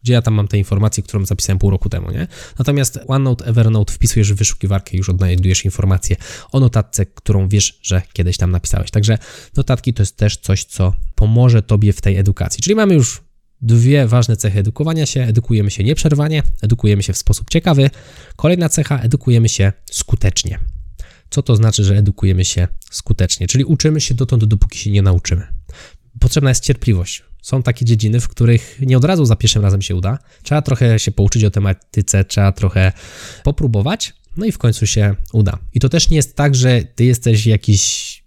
gdzie 0.03 0.13
ja 0.13 0.21
tam 0.21 0.33
mam 0.33 0.47
tę 0.47 0.57
informację, 0.57 1.03
którą 1.03 1.25
zapisałem 1.25 1.59
pół 1.59 1.69
roku 1.69 1.89
temu, 1.89 2.11
nie? 2.11 2.27
Natomiast 2.59 2.99
OneNote, 3.07 3.45
Evernote 3.45 3.93
wpisujesz 3.93 4.33
w 4.33 4.35
wyszukiwarkę 4.35 4.91
i 4.93 4.97
już 4.97 5.09
odnajdujesz 5.09 5.65
informację 5.65 6.15
o 6.51 6.59
notatce, 6.59 7.05
którą 7.05 7.47
wiesz, 7.47 7.79
że 7.81 8.01
kiedyś 8.13 8.37
tam 8.37 8.51
napisałeś. 8.51 8.91
Także 8.91 9.17
notatki 9.57 9.93
to 9.93 10.01
jest 10.01 10.17
też 10.17 10.37
coś, 10.37 10.65
co 10.65 10.93
pomoże 11.15 11.61
Tobie 11.61 11.93
w 11.93 12.01
tej 12.01 12.17
edukacji. 12.17 12.61
Czyli 12.63 12.75
mamy 12.75 12.93
już 12.93 13.21
dwie 13.61 14.07
ważne 14.07 14.37
cechy 14.37 14.59
edukowania 14.59 15.05
się. 15.05 15.21
Edukujemy 15.21 15.71
się 15.71 15.83
nieprzerwanie, 15.83 16.43
edukujemy 16.61 17.03
się 17.03 17.13
w 17.13 17.17
sposób 17.17 17.49
ciekawy. 17.49 17.89
Kolejna 18.35 18.69
cecha, 18.69 18.99
edukujemy 18.99 19.49
się 19.49 19.73
skutecznie. 19.91 20.59
Co 21.29 21.41
to 21.41 21.55
znaczy, 21.55 21.83
że 21.83 21.97
edukujemy 21.97 22.45
się 22.45 22.67
skutecznie? 22.91 23.47
Czyli 23.47 23.65
uczymy 23.65 24.01
się 24.01 24.13
dotąd, 24.13 24.45
dopóki 24.45 24.79
się 24.79 24.91
nie 24.91 25.01
nauczymy. 25.01 25.47
Potrzebna 26.19 26.49
jest 26.49 26.63
cierpliwość 26.63 27.23
są 27.43 27.63
takie 27.63 27.85
dziedziny, 27.85 28.19
w 28.19 28.27
których 28.27 28.77
nie 28.81 28.97
od 28.97 29.05
razu 29.05 29.25
za 29.25 29.35
pierwszym 29.35 29.61
razem 29.61 29.81
się 29.81 29.95
uda. 29.95 30.19
Trzeba 30.43 30.61
trochę 30.61 30.99
się 30.99 31.11
pouczyć 31.11 31.43
o 31.43 31.51
tematyce, 31.51 32.25
trzeba 32.25 32.51
trochę 32.51 32.91
popróbować, 33.43 34.13
no 34.37 34.45
i 34.45 34.51
w 34.51 34.57
końcu 34.57 34.87
się 34.87 35.15
uda. 35.33 35.57
I 35.73 35.79
to 35.79 35.89
też 35.89 36.09
nie 36.09 36.17
jest 36.17 36.35
tak, 36.35 36.55
że 36.55 36.81
ty 36.95 37.05
jesteś 37.05 37.45
jakiś 37.45 38.23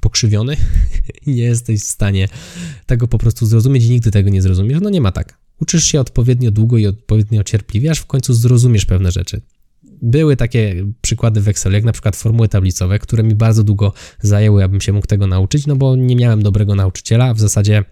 pokrzywiony 0.00 0.56
nie 1.26 1.42
jesteś 1.42 1.80
w 1.80 1.84
stanie 1.84 2.28
tego 2.86 3.08
po 3.08 3.18
prostu 3.18 3.46
zrozumieć 3.46 3.84
i 3.84 3.90
nigdy 3.90 4.10
tego 4.10 4.30
nie 4.30 4.42
zrozumiesz. 4.42 4.78
No 4.82 4.90
nie 4.90 5.00
ma 5.00 5.12
tak. 5.12 5.38
Uczysz 5.60 5.84
się 5.84 6.00
odpowiednio 6.00 6.50
długo 6.50 6.78
i 6.78 6.86
odpowiednio 6.86 7.44
cierpliwie, 7.44 7.90
aż 7.90 7.98
w 7.98 8.06
końcu 8.06 8.34
zrozumiesz 8.34 8.84
pewne 8.84 9.12
rzeczy. 9.12 9.40
Były 10.02 10.36
takie 10.36 10.86
przykłady 11.00 11.40
w 11.40 11.48
Excelu, 11.48 11.74
jak 11.74 11.84
na 11.84 11.92
przykład 11.92 12.16
formuły 12.16 12.48
tablicowe, 12.48 12.98
które 12.98 13.22
mi 13.22 13.34
bardzo 13.34 13.64
długo 13.64 13.92
zajęły, 14.20 14.64
abym 14.64 14.80
się 14.80 14.92
mógł 14.92 15.06
tego 15.06 15.26
nauczyć, 15.26 15.66
no 15.66 15.76
bo 15.76 15.96
nie 15.96 16.16
miałem 16.16 16.42
dobrego 16.42 16.74
nauczyciela. 16.74 17.34
W 17.34 17.40
zasadzie 17.40 17.84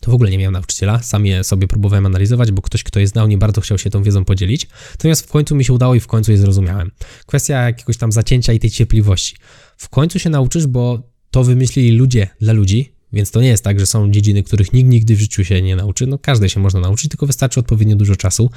to 0.00 0.10
w 0.10 0.14
ogóle 0.14 0.30
nie 0.30 0.38
miałem 0.38 0.52
nauczyciela, 0.52 1.02
sam 1.02 1.26
je 1.26 1.44
sobie 1.44 1.68
próbowałem 1.68 2.06
analizować, 2.06 2.52
bo 2.52 2.62
ktoś, 2.62 2.82
kto 2.82 3.00
je 3.00 3.06
znał, 3.06 3.28
nie 3.28 3.38
bardzo 3.38 3.60
chciał 3.60 3.78
się 3.78 3.90
tą 3.90 4.02
wiedzą 4.02 4.24
podzielić. 4.24 4.68
Natomiast 4.90 5.26
w 5.26 5.28
końcu 5.28 5.54
mi 5.54 5.64
się 5.64 5.72
udało 5.72 5.94
i 5.94 6.00
w 6.00 6.06
końcu 6.06 6.32
je 6.32 6.38
zrozumiałem. 6.38 6.90
Kwestia 7.26 7.62
jakiegoś 7.62 7.96
tam 7.96 8.12
zacięcia 8.12 8.52
i 8.52 8.58
tej 8.58 8.70
cierpliwości. 8.70 9.36
W 9.76 9.88
końcu 9.88 10.18
się 10.18 10.30
nauczysz, 10.30 10.66
bo 10.66 11.02
to 11.30 11.44
wymyślili 11.44 11.92
ludzie 11.92 12.28
dla 12.40 12.52
ludzi, 12.52 12.96
Więc 13.12 13.30
to 13.30 13.40
nie 13.40 13.48
jest 13.48 13.64
tak, 13.64 13.80
że 13.80 13.86
są 13.86 14.10
dziedziny, 14.10 14.42
których 14.42 14.72
nikt 14.72 14.90
nigdy 14.90 15.16
w 15.16 15.20
życiu 15.20 15.44
się 15.44 15.62
nie 15.62 15.76
nauczy. 15.76 16.06
No 16.06 16.18
każdej 16.18 16.48
się 16.48 16.60
można 16.60 16.80
nauczyć, 16.80 17.10
tylko 17.10 17.26
wystarczy 17.26 17.60
odpowiednio 17.60 17.96
dużo 17.96 18.16
czasu 18.16 18.50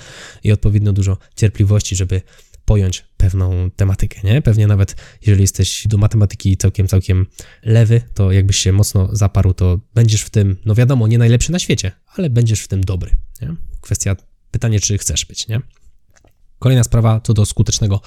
i 0.43 0.51
odpowiednio 0.51 0.93
dużo 0.93 1.17
cierpliwości, 1.35 1.95
żeby 1.95 2.21
pojąć 2.69 3.05
pewną 3.17 3.71
tematykę, 3.71 4.19
nie? 4.23 4.41
Pewnie 4.41 4.67
nawet 4.67 4.95
jeżeli 5.21 5.41
jesteś 5.41 5.87
do 5.87 5.97
matematyki 5.97 6.57
całkiem, 6.57 6.87
całkiem 6.87 7.25
lewy, 7.63 8.01
to 8.13 8.31
jakbyś 8.31 8.57
się 8.57 8.71
mocno 8.71 9.09
zaparł, 9.11 9.53
to 9.53 9.79
będziesz 9.93 10.21
w 10.21 10.29
tym, 10.29 10.57
no 10.65 10.75
wiadomo, 10.75 11.07
nie 11.07 11.17
najlepszy 11.17 11.51
na 11.51 11.59
świecie, 11.59 11.91
ale 12.15 12.29
będziesz 12.29 12.61
w 12.61 12.67
tym 12.67 12.83
dobry, 12.83 13.11
nie? 13.41 13.55
Kwestia, 13.81 14.15
pytanie, 14.51 14.79
czy 14.79 14.97
chcesz 14.97 15.25
być, 15.25 15.47
nie? 15.47 15.61
Kolejna 16.59 16.83
sprawa 16.83 17.21
co 17.23 17.33
do 17.33 17.45
skutecznego 17.45 18.01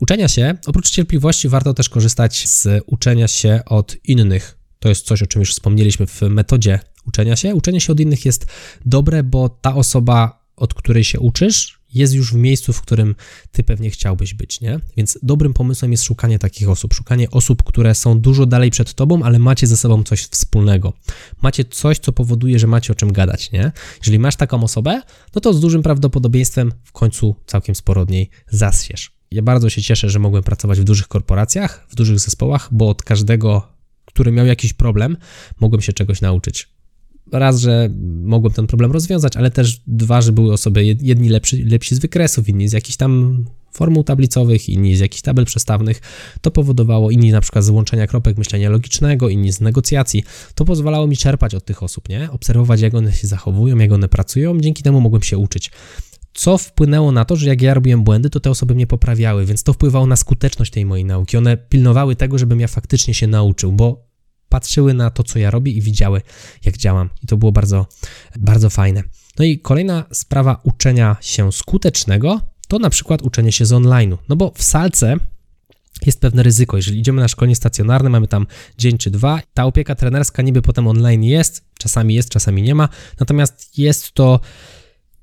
uczenia 0.00 0.28
się. 0.28 0.54
Oprócz 0.66 0.90
cierpliwości 0.90 1.48
warto 1.48 1.74
też 1.74 1.88
korzystać 1.88 2.48
z 2.48 2.68
uczenia 2.86 3.28
się 3.28 3.60
od 3.66 3.96
innych. 4.04 4.58
To 4.78 4.88
jest 4.88 5.06
coś, 5.06 5.22
o 5.22 5.26
czym 5.26 5.40
już 5.40 5.50
wspomnieliśmy 5.50 6.06
w 6.06 6.22
metodzie 6.22 6.80
uczenia 7.06 7.36
się. 7.36 7.54
Uczenie 7.54 7.80
się 7.80 7.92
od 7.92 8.00
innych 8.00 8.24
jest 8.24 8.46
dobre, 8.86 9.22
bo 9.22 9.48
ta 9.48 9.74
osoba, 9.74 10.44
od 10.56 10.74
której 10.74 11.04
się 11.04 11.20
uczysz, 11.20 11.81
jest 11.94 12.14
już 12.14 12.32
w 12.32 12.36
miejscu, 12.36 12.72
w 12.72 12.82
którym 12.82 13.14
ty 13.52 13.62
pewnie 13.62 13.90
chciałbyś 13.90 14.34
być, 14.34 14.60
nie? 14.60 14.80
Więc 14.96 15.18
dobrym 15.22 15.54
pomysłem 15.54 15.92
jest 15.92 16.04
szukanie 16.04 16.38
takich 16.38 16.68
osób, 16.68 16.94
szukanie 16.94 17.30
osób, 17.30 17.62
które 17.62 17.94
są 17.94 18.20
dużo 18.20 18.46
dalej 18.46 18.70
przed 18.70 18.94
tobą, 18.94 19.22
ale 19.22 19.38
macie 19.38 19.66
ze 19.66 19.76
sobą 19.76 20.02
coś 20.02 20.24
wspólnego. 20.24 20.92
Macie 21.42 21.64
coś, 21.64 21.98
co 21.98 22.12
powoduje, 22.12 22.58
że 22.58 22.66
macie 22.66 22.92
o 22.92 22.96
czym 22.96 23.12
gadać, 23.12 23.52
nie? 23.52 23.72
Jeżeli 23.98 24.18
masz 24.18 24.36
taką 24.36 24.64
osobę, 24.64 25.02
no 25.34 25.40
to 25.40 25.54
z 25.54 25.60
dużym 25.60 25.82
prawdopodobieństwem 25.82 26.72
w 26.84 26.92
końcu 26.92 27.36
całkiem 27.46 27.74
sporo 27.74 28.02
od 28.02 28.10
niej 28.10 28.30
zasiesz. 28.50 29.12
Ja 29.30 29.42
bardzo 29.42 29.70
się 29.70 29.82
cieszę, 29.82 30.10
że 30.10 30.18
mogłem 30.18 30.42
pracować 30.42 30.80
w 30.80 30.84
dużych 30.84 31.08
korporacjach, 31.08 31.86
w 31.88 31.94
dużych 31.94 32.20
zespołach, 32.20 32.68
bo 32.72 32.88
od 32.88 33.02
każdego, 33.02 33.68
który 34.04 34.32
miał 34.32 34.46
jakiś 34.46 34.72
problem, 34.72 35.16
mogłem 35.60 35.82
się 35.82 35.92
czegoś 35.92 36.20
nauczyć 36.20 36.71
raz, 37.32 37.60
że 37.60 37.90
mogłem 38.24 38.52
ten 38.52 38.66
problem 38.66 38.92
rozwiązać, 38.92 39.36
ale 39.36 39.50
też 39.50 39.82
dwa, 39.86 40.22
że 40.22 40.32
były 40.32 40.52
osoby 40.52 40.84
jedni 40.84 41.28
lepsi, 41.28 41.64
lepsi 41.64 41.94
z 41.94 41.98
wykresów, 41.98 42.48
inni 42.48 42.68
z 42.68 42.72
jakichś 42.72 42.96
tam 42.96 43.44
formuł 43.72 44.04
tablicowych, 44.04 44.68
inni 44.68 44.96
z 44.96 45.00
jakichś 45.00 45.22
tabel 45.22 45.44
przestawnych. 45.44 46.00
To 46.40 46.50
powodowało, 46.50 47.10
inni 47.10 47.32
na 47.32 47.40
przykład 47.40 47.64
z 47.64 47.68
łączenia 47.68 48.06
kropek 48.06 48.38
myślenia 48.38 48.70
logicznego, 48.70 49.28
inni 49.28 49.52
z 49.52 49.60
negocjacji. 49.60 50.22
To 50.54 50.64
pozwalało 50.64 51.06
mi 51.06 51.16
czerpać 51.16 51.54
od 51.54 51.64
tych 51.64 51.82
osób, 51.82 52.08
nie? 52.08 52.30
Obserwować, 52.30 52.80
jak 52.80 52.94
one 52.94 53.12
się 53.12 53.26
zachowują, 53.26 53.78
jak 53.78 53.92
one 53.92 54.08
pracują. 54.08 54.60
Dzięki 54.60 54.82
temu 54.82 55.00
mogłem 55.00 55.22
się 55.22 55.38
uczyć. 55.38 55.70
Co 56.34 56.58
wpłynęło 56.58 57.12
na 57.12 57.24
to, 57.24 57.36
że 57.36 57.48
jak 57.48 57.62
ja 57.62 57.74
robiłem 57.74 58.04
błędy, 58.04 58.30
to 58.30 58.40
te 58.40 58.50
osoby 58.50 58.74
mnie 58.74 58.86
poprawiały, 58.86 59.46
więc 59.46 59.62
to 59.62 59.72
wpływało 59.72 60.06
na 60.06 60.16
skuteczność 60.16 60.72
tej 60.72 60.86
mojej 60.86 61.04
nauki. 61.04 61.36
One 61.36 61.56
pilnowały 61.56 62.16
tego, 62.16 62.38
żebym 62.38 62.60
ja 62.60 62.68
faktycznie 62.68 63.14
się 63.14 63.26
nauczył, 63.26 63.72
bo 63.72 64.11
patrzyły 64.52 64.94
na 64.94 65.10
to, 65.10 65.22
co 65.22 65.38
ja 65.38 65.50
robię 65.50 65.72
i 65.72 65.82
widziały, 65.82 66.20
jak 66.64 66.76
działam. 66.76 67.10
I 67.22 67.26
to 67.26 67.36
było 67.36 67.52
bardzo, 67.52 67.86
bardzo 68.38 68.70
fajne. 68.70 69.02
No 69.38 69.44
i 69.44 69.58
kolejna 69.58 70.04
sprawa 70.12 70.60
uczenia 70.62 71.16
się 71.20 71.52
skutecznego 71.52 72.40
to 72.68 72.78
na 72.78 72.90
przykład 72.90 73.22
uczenie 73.22 73.52
się 73.52 73.66
z 73.66 73.72
online'u. 73.72 74.18
No 74.28 74.36
bo 74.36 74.52
w 74.54 74.62
salce 74.62 75.16
jest 76.06 76.20
pewne 76.20 76.42
ryzyko. 76.42 76.76
Jeżeli 76.76 76.98
idziemy 76.98 77.20
na 77.20 77.28
szkolenie 77.28 77.56
stacjonarne, 77.56 78.10
mamy 78.10 78.28
tam 78.28 78.46
dzień 78.78 78.98
czy 78.98 79.10
dwa, 79.10 79.40
ta 79.54 79.64
opieka 79.64 79.94
trenerska 79.94 80.42
niby 80.42 80.62
potem 80.62 80.86
online 80.86 81.24
jest, 81.24 81.64
czasami 81.78 82.14
jest, 82.14 82.28
czasami 82.28 82.62
nie 82.62 82.74
ma, 82.74 82.88
natomiast 83.20 83.78
jest 83.78 84.12
to 84.12 84.40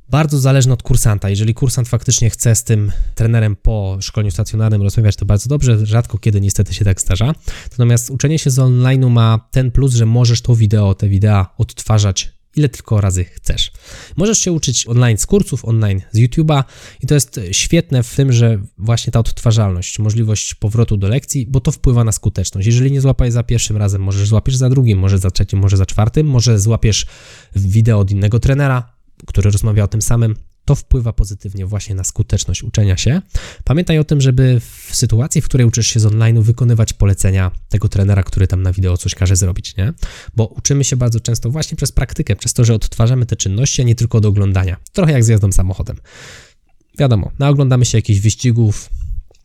bardzo 0.09 0.39
zależne 0.39 0.73
od 0.73 0.83
kursanta. 0.83 1.29
Jeżeli 1.29 1.53
kursant 1.53 1.87
faktycznie 1.87 2.29
chce 2.29 2.55
z 2.55 2.63
tym 2.63 2.91
trenerem 3.15 3.55
po 3.55 3.97
szkoleniu 4.01 4.31
stacjonarnym 4.31 4.81
rozmawiać, 4.81 5.15
to 5.15 5.25
bardzo 5.25 5.49
dobrze. 5.49 5.85
Rzadko 5.85 6.17
kiedy 6.17 6.41
niestety 6.41 6.73
się 6.73 6.85
tak 6.85 7.01
zdarza. 7.01 7.33
Natomiast 7.71 8.09
uczenie 8.09 8.39
się 8.39 8.49
z 8.49 8.59
online'u 8.59 9.09
ma 9.09 9.47
ten 9.51 9.71
plus, 9.71 9.93
że 9.93 10.05
możesz 10.05 10.41
to 10.41 10.55
wideo, 10.55 10.95
te 10.95 11.09
wideo 11.09 11.45
odtwarzać 11.57 12.39
ile 12.55 12.69
tylko 12.69 13.01
razy 13.01 13.25
chcesz. 13.25 13.71
Możesz 14.17 14.39
się 14.39 14.51
uczyć 14.51 14.87
online 14.87 15.17
z 15.17 15.25
kursów, 15.25 15.65
online 15.65 16.01
z 16.11 16.19
YouTube'a 16.19 16.63
i 17.03 17.07
to 17.07 17.13
jest 17.13 17.39
świetne 17.51 18.03
w 18.03 18.15
tym, 18.15 18.31
że 18.31 18.61
właśnie 18.77 19.11
ta 19.11 19.19
odtwarzalność, 19.19 19.99
możliwość 19.99 20.53
powrotu 20.55 20.97
do 20.97 21.07
lekcji, 21.07 21.45
bo 21.49 21.59
to 21.59 21.71
wpływa 21.71 22.03
na 22.03 22.11
skuteczność. 22.11 22.65
Jeżeli 22.65 22.91
nie 22.91 23.01
złapałeś 23.01 23.33
za 23.33 23.43
pierwszym 23.43 23.77
razem, 23.77 24.01
możesz 24.01 24.27
złapiesz 24.27 24.55
za 24.55 24.69
drugim, 24.69 24.99
może 24.99 25.17
za 25.17 25.31
trzecim, 25.31 25.59
może 25.59 25.77
za 25.77 25.85
czwartym, 25.85 26.27
może 26.27 26.59
złapiesz 26.59 27.05
wideo 27.55 27.99
od 27.99 28.11
innego 28.11 28.39
trenera, 28.39 28.98
który 29.27 29.51
rozmawia 29.51 29.83
o 29.83 29.87
tym 29.87 30.01
samym, 30.01 30.35
to 30.65 30.75
wpływa 30.75 31.13
pozytywnie 31.13 31.65
właśnie 31.65 31.95
na 31.95 32.03
skuteczność 32.03 32.63
uczenia 32.63 32.97
się. 32.97 33.21
Pamiętaj 33.63 33.99
o 33.99 34.03
tym, 34.03 34.21
żeby 34.21 34.59
w 34.59 34.95
sytuacji, 34.95 35.41
w 35.41 35.45
której 35.45 35.67
uczysz 35.67 35.87
się 35.87 35.99
z 35.99 36.05
online, 36.05 36.41
wykonywać 36.41 36.93
polecenia 36.93 37.51
tego 37.69 37.89
trenera, 37.89 38.23
który 38.23 38.47
tam 38.47 38.61
na 38.61 38.73
wideo 38.73 38.97
coś 38.97 39.15
każe 39.15 39.35
zrobić, 39.35 39.77
nie? 39.77 39.93
Bo 40.35 40.45
uczymy 40.45 40.83
się 40.83 40.95
bardzo 40.95 41.19
często 41.19 41.49
właśnie 41.49 41.77
przez 41.77 41.91
praktykę, 41.91 42.35
przez 42.35 42.53
to, 42.53 42.65
że 42.65 42.73
odtwarzamy 42.73 43.25
te 43.25 43.35
czynności, 43.35 43.81
a 43.81 43.85
nie 43.85 43.95
tylko 43.95 44.21
do 44.21 44.29
oglądania. 44.29 44.77
Trochę 44.93 45.11
jak 45.11 45.23
z 45.23 45.27
jazdą 45.27 45.51
samochodem. 45.51 45.97
Wiadomo, 46.99 47.31
naoglądamy 47.39 47.85
się 47.85 47.97
jakichś 47.97 48.19
wyścigów, 48.19 48.89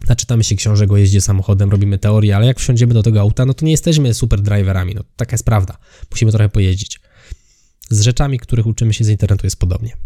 naczytamy 0.09 0.45
się 0.45 0.55
książek 0.55 0.93
o 0.93 0.97
jeździe 0.97 1.21
samochodem, 1.21 1.71
robimy 1.71 1.99
teorię, 1.99 2.37
ale 2.37 2.47
jak 2.47 2.61
wsiądziemy 2.61 2.95
do 2.95 3.03
tego 3.03 3.21
auta, 3.21 3.47
no 3.47 3.55
to 3.55 3.65
nie 3.65 3.71
jesteśmy 3.71 4.15
super 4.15 4.41
driverami, 4.41 4.95
no 4.95 5.05
taka 5.17 5.35
jest 5.35 5.45
prawda. 5.45 5.77
Musimy 6.11 6.33
trochę 6.33 6.49
pojeździć. 6.49 7.01
Z 7.91 8.01
rzeczami, 8.01 8.39
których 8.39 8.67
uczymy 8.67 8.95
się 8.95 9.05
z 9.05 9.09
internetu 9.09 9.47
jest 9.47 9.57
podobnie. 9.57 9.97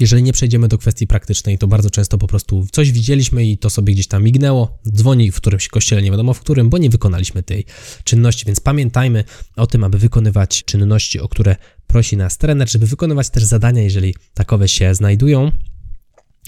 Jeżeli 0.00 0.22
nie 0.22 0.32
przejdziemy 0.32 0.68
do 0.68 0.78
kwestii 0.78 1.06
praktycznej, 1.06 1.58
to 1.58 1.66
bardzo 1.66 1.90
często 1.90 2.18
po 2.18 2.26
prostu 2.26 2.66
coś 2.72 2.92
widzieliśmy 2.92 3.46
i 3.46 3.58
to 3.58 3.70
sobie 3.70 3.92
gdzieś 3.92 4.06
tam 4.08 4.22
mignęło, 4.22 4.78
dzwoni 4.88 5.32
w 5.32 5.36
którymś 5.36 5.68
kościele, 5.68 6.02
nie 6.02 6.10
wiadomo 6.10 6.34
w 6.34 6.40
którym, 6.40 6.70
bo 6.70 6.78
nie 6.78 6.90
wykonaliśmy 6.90 7.42
tej 7.42 7.64
czynności, 8.04 8.46
więc 8.46 8.60
pamiętajmy 8.60 9.24
o 9.56 9.66
tym, 9.66 9.84
aby 9.84 9.98
wykonywać 9.98 10.64
czynności, 10.64 11.20
o 11.20 11.28
które 11.28 11.56
prosi 11.86 12.16
nas 12.16 12.38
trener, 12.38 12.70
żeby 12.70 12.86
wykonywać 12.86 13.30
też 13.30 13.44
zadania, 13.44 13.82
jeżeli 13.82 14.14
takowe 14.34 14.68
się 14.68 14.94
znajdują. 14.94 15.52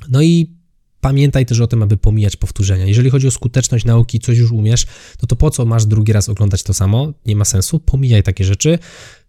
No 0.09 0.23
i 0.23 0.59
Pamiętaj 1.01 1.47
też 1.47 1.61
o 1.61 1.67
tym, 1.67 1.83
aby 1.83 1.97
pomijać 1.97 2.37
powtórzenia. 2.37 2.87
Jeżeli 2.87 3.11
chodzi 3.11 3.29
o 3.29 3.31
skuteczność 3.31 3.85
nauki, 3.85 4.21
coś 4.21 4.39
już 4.39 4.53
umiesz, 4.53 4.87
no 5.23 5.27
to 5.27 5.37
po 5.37 5.51
co 5.51 5.65
masz 5.65 5.87
drugi 5.87 6.13
raz 6.13 6.29
oglądać 6.29 6.63
to 6.63 6.75
samo? 6.75 7.13
Nie 7.27 7.37
ma 7.37 7.45
sensu. 7.45 7.81
Pomijaj 7.81 8.23
takie 8.23 8.45
rzeczy 8.45 8.79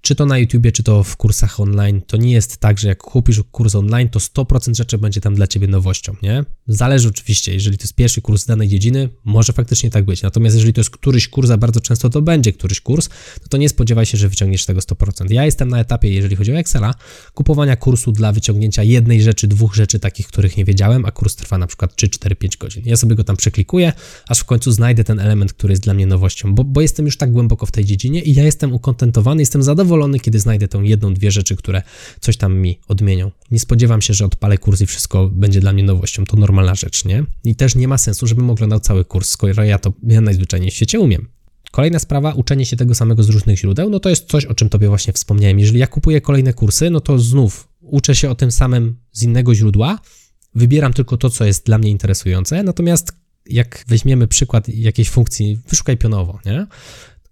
czy 0.02 0.16
to 0.16 0.26
na 0.26 0.38
YouTubie, 0.38 0.72
czy 0.72 0.84
to 0.84 1.04
w 1.04 1.18
kursach 1.18 1.60
online, 1.60 2.02
to 2.08 2.18
nie 2.18 2.32
jest 2.32 2.58
tak, 2.58 2.80
że 2.80 2.88
jak 2.88 2.98
kupisz 2.98 3.42
kurs 3.52 3.76
online, 3.76 4.10
to 4.10 4.20
100% 4.20 4.76
rzeczy 4.76 4.98
będzie 4.98 5.22
tam 5.22 5.36
dla 5.36 5.48
ciebie 5.48 5.68
nowością, 5.68 6.16
nie? 6.22 6.46
Zależy 6.68 7.10
oczywiście, 7.10 7.54
jeżeli 7.54 7.78
to 7.78 7.84
jest 7.84 7.96
pierwszy 7.96 8.22
kurs 8.22 8.46
danej 8.46 8.68
dziedziny, 8.68 9.10
może 9.24 9.54
faktycznie 9.54 9.90
tak 9.90 10.06
być. 10.06 10.22
Natomiast 10.22 10.56
jeżeli 10.56 10.74
to 10.74 10.80
jest 10.80 10.90
któryś 10.90 11.28
kurs, 11.28 11.50
a 11.50 11.58
bardzo 11.58 11.82
często 11.82 12.10
to 12.10 12.22
będzie 12.22 12.54
któryś 12.54 12.82
kurs, 12.82 13.10
to 13.50 13.58
nie 13.58 13.70
spodziewaj 13.70 14.06
się, 14.06 14.18
że 14.18 14.30
wyciągniesz 14.30 14.66
tego 14.66 14.80
100%. 14.80 15.32
Ja 15.32 15.46
jestem 15.46 15.70
na 15.70 15.80
etapie, 15.80 16.10
jeżeli 16.10 16.36
chodzi 16.36 16.54
o 16.54 16.58
Excela, 16.58 16.94
kupowania 17.34 17.76
kursu 17.76 18.12
dla 18.12 18.32
wyciągnięcia 18.32 18.84
jednej 18.84 19.22
rzeczy, 19.22 19.48
dwóch 19.48 19.76
rzeczy 19.76 20.00
takich, 20.00 20.28
których 20.28 20.58
nie 20.58 20.66
wiedziałem, 20.66 21.06
a 21.06 21.12
kurs 21.12 21.36
trwa 21.36 21.58
na 21.58 21.68
przykład 21.68 21.96
3, 21.96 22.10
4, 22.10 22.36
5 22.36 22.58
godzin. 22.58 22.84
Ja 22.86 22.98
sobie 22.98 23.16
go 23.16 23.24
tam 23.24 23.38
przeklikuję, 23.38 23.94
aż 24.28 24.40
w 24.40 24.46
końcu 24.46 24.72
znajdę 24.72 25.04
ten 25.04 25.20
element, 25.20 25.54
który 25.54 25.72
jest 25.72 25.84
dla 25.84 25.94
mnie 25.94 26.08
nowością, 26.08 26.56
bo, 26.56 26.64
bo 26.64 26.82
jestem 26.82 27.06
już 27.06 27.18
tak 27.18 27.32
głęboko 27.32 27.66
w 27.66 27.72
tej 27.72 27.86
dziedzinie 27.86 28.22
i 28.22 28.34
ja 28.34 28.44
jestem 28.44 28.74
ukontentowany, 28.74 29.42
jestem 29.42 29.64
zadowolony 29.64 29.89
zadowolony, 29.90 30.20
kiedy 30.20 30.40
znajdę 30.40 30.68
tą 30.68 30.82
jedną, 30.82 31.14
dwie 31.14 31.32
rzeczy, 31.32 31.56
które 31.56 31.82
coś 32.20 32.38
tam 32.38 32.58
mi 32.58 32.80
odmienią. 32.88 33.32
Nie 33.52 33.60
spodziewam 33.60 34.02
się, 34.02 34.14
że 34.14 34.26
odpalę 34.26 34.58
kurs 34.58 34.82
i 34.82 34.86
wszystko 34.86 35.30
będzie 35.30 35.60
dla 35.60 35.74
mnie 35.74 35.84
nowością. 35.84 36.26
To 36.26 36.38
normalna 36.38 36.76
rzecz, 36.76 37.06
nie? 37.06 37.24
I 37.44 37.56
też 37.56 37.76
nie 37.76 37.88
ma 37.88 37.98
sensu, 37.98 38.28
żebym 38.28 38.50
oglądał 38.50 38.80
cały 38.80 39.06
kurs, 39.06 39.30
skoro 39.30 39.64
ja 39.64 39.80
to 39.80 39.94
ja 40.08 40.22
najzwyczajniej 40.22 40.72
w 40.72 40.74
świecie 40.74 41.00
umiem. 41.00 41.28
Kolejna 41.72 42.00
sprawa, 42.00 42.34
uczenie 42.34 42.66
się 42.66 42.78
tego 42.78 42.96
samego 42.96 43.24
z 43.24 43.30
różnych 43.30 43.60
źródeł, 43.60 43.90
no 43.90 44.00
to 44.00 44.10
jest 44.10 44.30
coś, 44.30 44.46
o 44.46 44.54
czym 44.54 44.70
Tobie 44.70 44.88
właśnie 44.88 45.14
wspomniałem. 45.14 45.60
Jeżeli 45.60 45.80
ja 45.80 45.88
kupuję 45.88 46.22
kolejne 46.22 46.54
kursy, 46.54 46.90
no 46.90 47.02
to 47.02 47.20
znów 47.20 47.68
uczę 47.82 48.16
się 48.16 48.30
o 48.30 48.36
tym 48.36 48.52
samym 48.52 48.96
z 49.12 49.24
innego 49.24 49.56
źródła, 49.56 50.00
wybieram 50.56 50.94
tylko 50.94 51.18
to, 51.18 51.30
co 51.30 51.46
jest 51.46 51.66
dla 51.66 51.78
mnie 51.78 51.92
interesujące, 51.92 52.64
natomiast 52.64 53.14
jak 53.46 53.86
weźmiemy 53.88 54.28
przykład 54.28 54.70
jakiejś 54.70 55.10
funkcji, 55.10 55.60
wyszukaj 55.70 55.98
pionowo, 55.98 56.40
nie? 56.46 56.68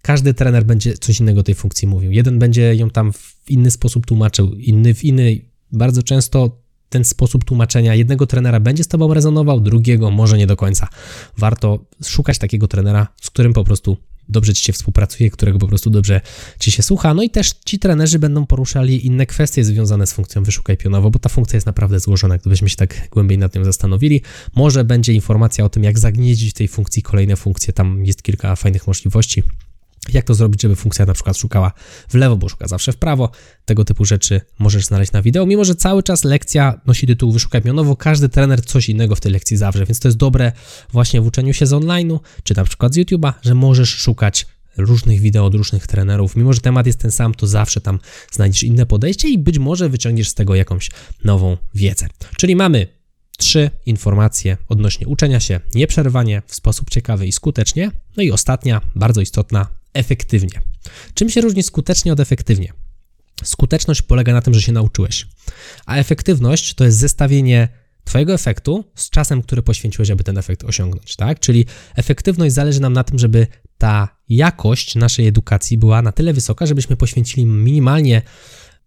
Każdy 0.02 0.34
trener 0.34 0.64
będzie 0.64 0.94
coś 0.94 1.20
innego 1.20 1.42
tej 1.42 1.54
funkcji 1.54 1.88
mówił. 1.88 2.12
Jeden 2.12 2.38
będzie 2.38 2.74
ją 2.74 2.90
tam 2.90 3.12
w 3.12 3.36
inny 3.48 3.70
sposób 3.70 4.06
tłumaczył, 4.06 4.54
inny 4.54 4.94
w 4.94 5.04
inny. 5.04 5.40
Bardzo 5.72 6.02
często 6.02 6.58
ten 6.88 7.04
sposób 7.04 7.44
tłumaczenia 7.44 7.94
jednego 7.94 8.26
trenera 8.26 8.60
będzie 8.60 8.84
z 8.84 8.88
tobą 8.88 9.14
rezonował, 9.14 9.60
drugiego 9.60 10.10
może 10.10 10.38
nie 10.38 10.46
do 10.46 10.56
końca. 10.56 10.88
Warto 11.36 11.84
szukać 12.04 12.38
takiego 12.38 12.68
trenera, 12.68 13.08
z 13.20 13.30
którym 13.30 13.52
po 13.52 13.64
prostu 13.64 13.96
dobrze 14.28 14.54
ci 14.54 14.64
się 14.64 14.72
współpracuje, 14.72 15.30
którego 15.30 15.58
po 15.58 15.68
prostu 15.68 15.90
dobrze 15.90 16.20
ci 16.58 16.70
się 16.70 16.82
słucha. 16.82 17.14
No 17.14 17.22
i 17.22 17.30
też 17.30 17.52
ci 17.64 17.78
trenerzy 17.78 18.18
będą 18.18 18.46
poruszali 18.46 19.06
inne 19.06 19.26
kwestie 19.26 19.64
związane 19.64 20.06
z 20.06 20.12
funkcją 20.12 20.42
wyszukaj 20.42 20.76
pionowo, 20.76 21.10
bo 21.10 21.18
ta 21.18 21.28
funkcja 21.28 21.56
jest 21.56 21.66
naprawdę 21.66 22.00
złożona, 22.00 22.38
gdybyśmy 22.38 22.68
się 22.68 22.76
tak 22.76 23.08
głębiej 23.10 23.38
nad 23.38 23.52
tym 23.52 23.64
zastanowili. 23.64 24.22
Może 24.54 24.84
będzie 24.84 25.12
informacja 25.12 25.64
o 25.64 25.68
tym, 25.68 25.84
jak 25.84 25.98
zagnieździć 25.98 26.50
w 26.50 26.54
tej 26.54 26.68
funkcji 26.68 27.02
kolejne 27.02 27.36
funkcje, 27.36 27.72
tam 27.72 28.06
jest 28.06 28.22
kilka 28.22 28.56
fajnych 28.56 28.86
możliwości. 28.86 29.42
Jak 30.12 30.24
to 30.24 30.34
zrobić, 30.34 30.62
żeby 30.62 30.76
funkcja 30.76 31.06
na 31.06 31.14
przykład 31.14 31.36
szukała 31.36 31.72
w 32.08 32.14
lewo, 32.14 32.36
bo 32.36 32.48
szuka 32.48 32.68
zawsze 32.68 32.92
w 32.92 32.96
prawo. 32.96 33.30
Tego 33.64 33.84
typu 33.84 34.04
rzeczy 34.04 34.40
możesz 34.58 34.84
znaleźć 34.84 35.12
na 35.12 35.22
wideo, 35.22 35.46
mimo 35.46 35.64
że 35.64 35.74
cały 35.74 36.02
czas 36.02 36.24
lekcja 36.24 36.80
nosi 36.86 37.06
tytuł 37.06 37.32
Wyszukaj 37.32 37.62
pionowo, 37.62 37.96
każdy 37.96 38.28
trener 38.28 38.64
coś 38.64 38.88
innego 38.88 39.14
w 39.14 39.20
tej 39.20 39.32
lekcji 39.32 39.56
zawrze, 39.56 39.86
więc 39.86 40.00
to 40.00 40.08
jest 40.08 40.18
dobre 40.18 40.52
właśnie 40.92 41.20
w 41.20 41.26
uczeniu 41.26 41.52
się 41.52 41.66
z 41.66 41.70
online'u, 41.70 42.18
czy 42.42 42.56
na 42.56 42.64
przykład 42.64 42.94
z 42.94 42.96
YouTube'a, 42.96 43.32
że 43.42 43.54
możesz 43.54 43.88
szukać 43.88 44.46
różnych 44.76 45.20
wideo 45.20 45.44
od 45.44 45.54
różnych 45.54 45.86
trenerów. 45.86 46.36
Mimo, 46.36 46.52
że 46.52 46.60
temat 46.60 46.86
jest 46.86 46.98
ten 46.98 47.10
sam, 47.10 47.34
to 47.34 47.46
zawsze 47.46 47.80
tam 47.80 47.98
znajdziesz 48.32 48.62
inne 48.62 48.86
podejście 48.86 49.28
i 49.28 49.38
być 49.38 49.58
może 49.58 49.88
wyciągniesz 49.88 50.28
z 50.28 50.34
tego 50.34 50.54
jakąś 50.54 50.90
nową 51.24 51.56
wiedzę. 51.74 52.06
Czyli 52.36 52.56
mamy 52.56 52.86
trzy 53.38 53.70
informacje 53.86 54.56
odnośnie 54.68 55.06
uczenia 55.06 55.40
się 55.40 55.60
nieprzerwanie, 55.74 56.42
w 56.46 56.54
sposób 56.54 56.90
ciekawy 56.90 57.26
i 57.26 57.32
skutecznie. 57.32 57.90
No 58.16 58.22
i 58.22 58.30
ostatnia, 58.30 58.80
bardzo 58.94 59.20
istotna, 59.20 59.66
efektywnie. 59.94 60.60
Czym 61.14 61.30
się 61.30 61.40
różni 61.40 61.62
skutecznie 61.62 62.12
od 62.12 62.20
efektywnie? 62.20 62.72
Skuteczność 63.44 64.02
polega 64.02 64.32
na 64.32 64.42
tym, 64.42 64.54
że 64.54 64.62
się 64.62 64.72
nauczyłeś, 64.72 65.26
a 65.86 65.96
efektywność 65.96 66.74
to 66.74 66.84
jest 66.84 66.98
zestawienie 66.98 67.68
Twojego 68.08 68.34
efektu 68.34 68.84
z 68.94 69.10
czasem, 69.10 69.42
który 69.42 69.62
poświęciłeś, 69.62 70.10
aby 70.10 70.24
ten 70.24 70.38
efekt 70.38 70.64
osiągnąć, 70.64 71.16
tak? 71.16 71.40
Czyli 71.40 71.66
efektywność 71.96 72.54
zależy 72.54 72.80
nam 72.80 72.92
na 72.92 73.04
tym, 73.04 73.18
żeby 73.18 73.46
ta 73.78 74.08
jakość 74.28 74.94
naszej 74.94 75.26
edukacji 75.26 75.78
była 75.78 76.02
na 76.02 76.12
tyle 76.12 76.32
wysoka, 76.32 76.66
żebyśmy 76.66 76.96
poświęcili 76.96 77.46
minimalnie 77.46 78.22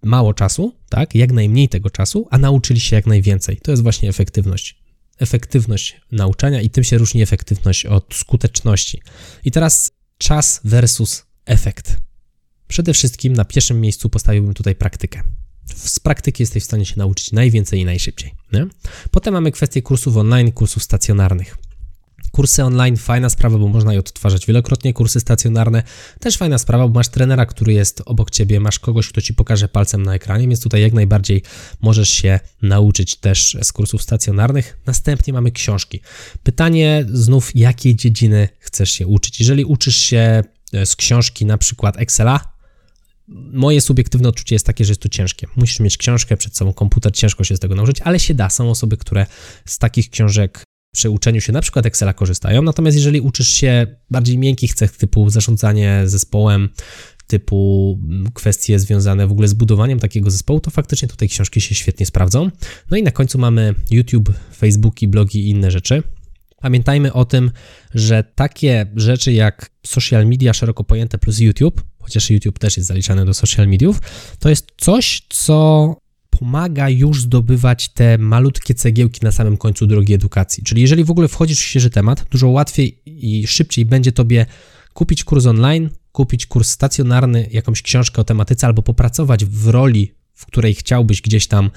mało 0.04 0.34
czasu, 0.34 0.76
tak? 0.90 1.16
Jak 1.16 1.32
najmniej 1.32 1.70
tego 1.70 1.90
czasu, 1.90 2.28
a 2.32 2.38
nauczyli 2.38 2.80
się 2.80 2.96
jak 2.96 3.06
najwięcej. 3.06 3.58
To 3.58 3.72
jest 3.72 3.84
właśnie 3.84 4.10
efektywność. 4.10 4.82
Efektywność 5.20 6.02
nauczania 6.12 6.62
i 6.62 6.70
tym 6.70 6.84
się 6.84 6.98
różni 6.98 7.22
efektywność 7.22 7.86
od 7.86 8.14
skuteczności. 8.14 9.02
I 9.46 9.52
teraz 9.52 9.92
czas 10.22 10.62
versus 10.64 11.26
efekt. 11.46 11.98
Przede 12.68 12.94
wszystkim 12.94 13.34
na 13.34 13.46
pierwszym 13.46 13.82
miejscu 13.82 14.10
postawiłbym 14.10 14.54
tutaj 14.54 14.76
praktykę. 14.76 15.22
Z 15.76 16.00
praktyki 16.00 16.44
jesteś 16.44 16.64
w 16.64 16.66
stanie 16.66 16.86
się 16.86 16.94
nauczyć 16.98 17.32
najwięcej 17.32 17.80
i 17.80 17.86
najszybciej. 17.86 18.32
Nie? 18.54 18.68
Potem 19.12 19.34
mamy 19.34 19.52
kwestię 19.52 19.82
kursów 19.82 20.18
online, 20.18 20.52
kursów 20.52 20.84
stacjonarnych. 20.84 21.58
Kursy 22.32 22.64
online, 22.64 22.98
fajna 22.98 23.30
sprawa, 23.30 23.58
bo 23.58 23.68
można 23.68 23.94
je 23.94 24.00
odtwarzać 24.00 24.46
wielokrotnie. 24.46 24.94
Kursy 24.94 25.20
stacjonarne, 25.20 25.84
też 26.20 26.38
fajna 26.38 26.58
sprawa, 26.58 26.88
bo 26.88 26.94
masz 26.94 27.08
trenera, 27.08 27.46
który 27.46 27.74
jest 27.74 28.02
obok 28.06 28.32
ciebie, 28.32 28.60
masz 28.60 28.80
kogoś, 28.80 29.10
kto 29.10 29.22
ci 29.22 29.34
pokaże 29.34 29.68
palcem 29.68 30.04
na 30.04 30.16
ekranie, 30.16 30.48
więc 30.48 30.62
tutaj 30.62 30.82
jak 30.82 30.94
najbardziej 30.94 31.44
możesz 31.82 32.10
się 32.10 32.40
nauczyć 32.62 33.16
też 33.16 33.58
z 33.62 33.72
kursów 33.72 34.04
stacjonarnych. 34.04 34.78
Następnie 34.86 35.34
mamy 35.34 35.52
książki. 35.52 36.02
Pytanie 36.44 37.06
znów, 37.14 37.56
jakiej 37.56 37.96
dziedziny 37.96 38.50
chcesz 38.72 38.92
się 38.92 39.08
uczyć? 39.08 39.40
Jeżeli 39.40 39.66
uczysz 39.66 39.98
się 39.98 40.44
e, 40.74 40.86
z 40.86 40.96
książki 40.96 41.46
na 41.46 41.58
przykład 41.58 41.98
Excela, 41.98 42.52
moje 43.54 43.82
subiektywne 43.82 44.30
odczucie 44.30 44.56
jest 44.56 44.66
takie, 44.66 44.86
że 44.86 44.92
jest 44.92 45.02
to 45.02 45.10
ciężkie. 45.10 45.48
Musisz 45.56 45.80
mieć 45.80 45.98
książkę 45.98 46.38
przed 46.38 46.58
sobą, 46.58 46.74
komputer, 46.74 47.14
ciężko 47.14 47.44
się 47.44 47.58
z 47.58 47.60
tego 47.60 47.76
nauczyć, 47.76 48.02
ale 48.02 48.20
się 48.20 48.34
da. 48.34 48.50
Są 48.50 48.70
osoby, 48.70 48.98
które 48.98 49.26
z 49.66 49.78
takich 49.78 50.10
książek 50.10 50.64
przy 50.94 51.10
uczeniu 51.10 51.42
się 51.42 51.54
na 51.54 51.62
przykład 51.62 51.86
Excela 51.86 52.14
korzystają. 52.14 52.62
Natomiast 52.62 52.98
jeżeli 52.98 53.22
uczysz 53.22 53.48
się 53.48 53.88
bardziej 54.10 54.38
miękkich 54.38 54.74
cech 54.74 54.98
typu 54.98 55.30
zarządzanie 55.30 56.02
zespołem, 56.06 56.70
typu 57.28 58.00
mm, 58.04 58.32
kwestie 58.32 58.80
związane 58.80 59.28
w 59.28 59.32
ogóle 59.32 59.48
z 59.48 59.54
budowaniem 59.54 60.00
takiego 60.00 60.32
zespołu, 60.32 60.60
to 60.60 60.72
faktycznie 60.72 61.08
tutaj 61.08 61.30
książki 61.30 61.62
się 61.62 61.76
świetnie 61.76 62.06
sprawdzą. 62.06 62.52
No 62.92 62.98
i 62.98 63.04
na 63.04 63.12
końcu 63.12 63.38
mamy 63.38 63.76
YouTube, 63.92 64.34
Facebooki, 64.58 65.08
blogi 65.08 65.40
i 65.40 65.50
inne 65.50 65.72
rzeczy. 65.72 66.04
Pamiętajmy 66.62 67.14
o 67.14 67.26
tym, 67.26 67.52
że 67.94 68.24
takie 68.36 68.86
rzeczy 68.96 69.34
jak 69.34 69.70
social 69.86 70.28
media 70.28 70.54
szeroko 70.54 70.84
pojęte 70.84 71.18
plus 71.18 71.40
YouTube, 71.40 71.84
chociaż 72.00 72.30
YouTube 72.30 72.60
też 72.60 72.78
jest 72.78 72.88
zaliczany 72.88 73.26
do 73.26 73.34
social 73.34 73.68
mediów, 73.68 74.00
to 74.40 74.50
jest 74.50 74.68
coś, 74.78 75.22
co 75.30 75.96
pomaga 76.30 76.90
już 76.90 77.22
zdobywać 77.22 77.90
te 77.90 78.18
malutkie 78.18 78.74
cegiełki 78.74 79.20
na 79.24 79.32
samym 79.32 79.58
końcu 79.58 79.88
drogi 79.88 80.14
edukacji. 80.14 80.64
Czyli 80.64 80.82
jeżeli 80.82 81.04
w 81.04 81.12
ogóle 81.12 81.28
wchodzisz 81.28 81.60
w 81.60 81.64
świeży 81.64 81.90
temat, 81.90 82.26
dużo 82.32 82.48
łatwiej 82.48 83.02
i 83.06 83.48
szybciej 83.48 83.86
będzie 83.86 84.12
tobie 84.12 84.46
kupić 84.94 85.24
kurs 85.24 85.46
online, 85.46 85.90
kupić 86.12 86.46
kurs 86.46 86.70
stacjonarny, 86.70 87.48
jakąś 87.52 87.82
książkę 87.82 88.22
o 88.22 88.24
tematyce 88.24 88.68
albo 88.68 88.82
popracować 88.82 89.46
w 89.46 89.68
roli, 89.68 90.16
w 90.34 90.46
której 90.46 90.74
chciałbyś 90.74 91.22
gdzieś 91.22 91.48
tam 91.48 91.72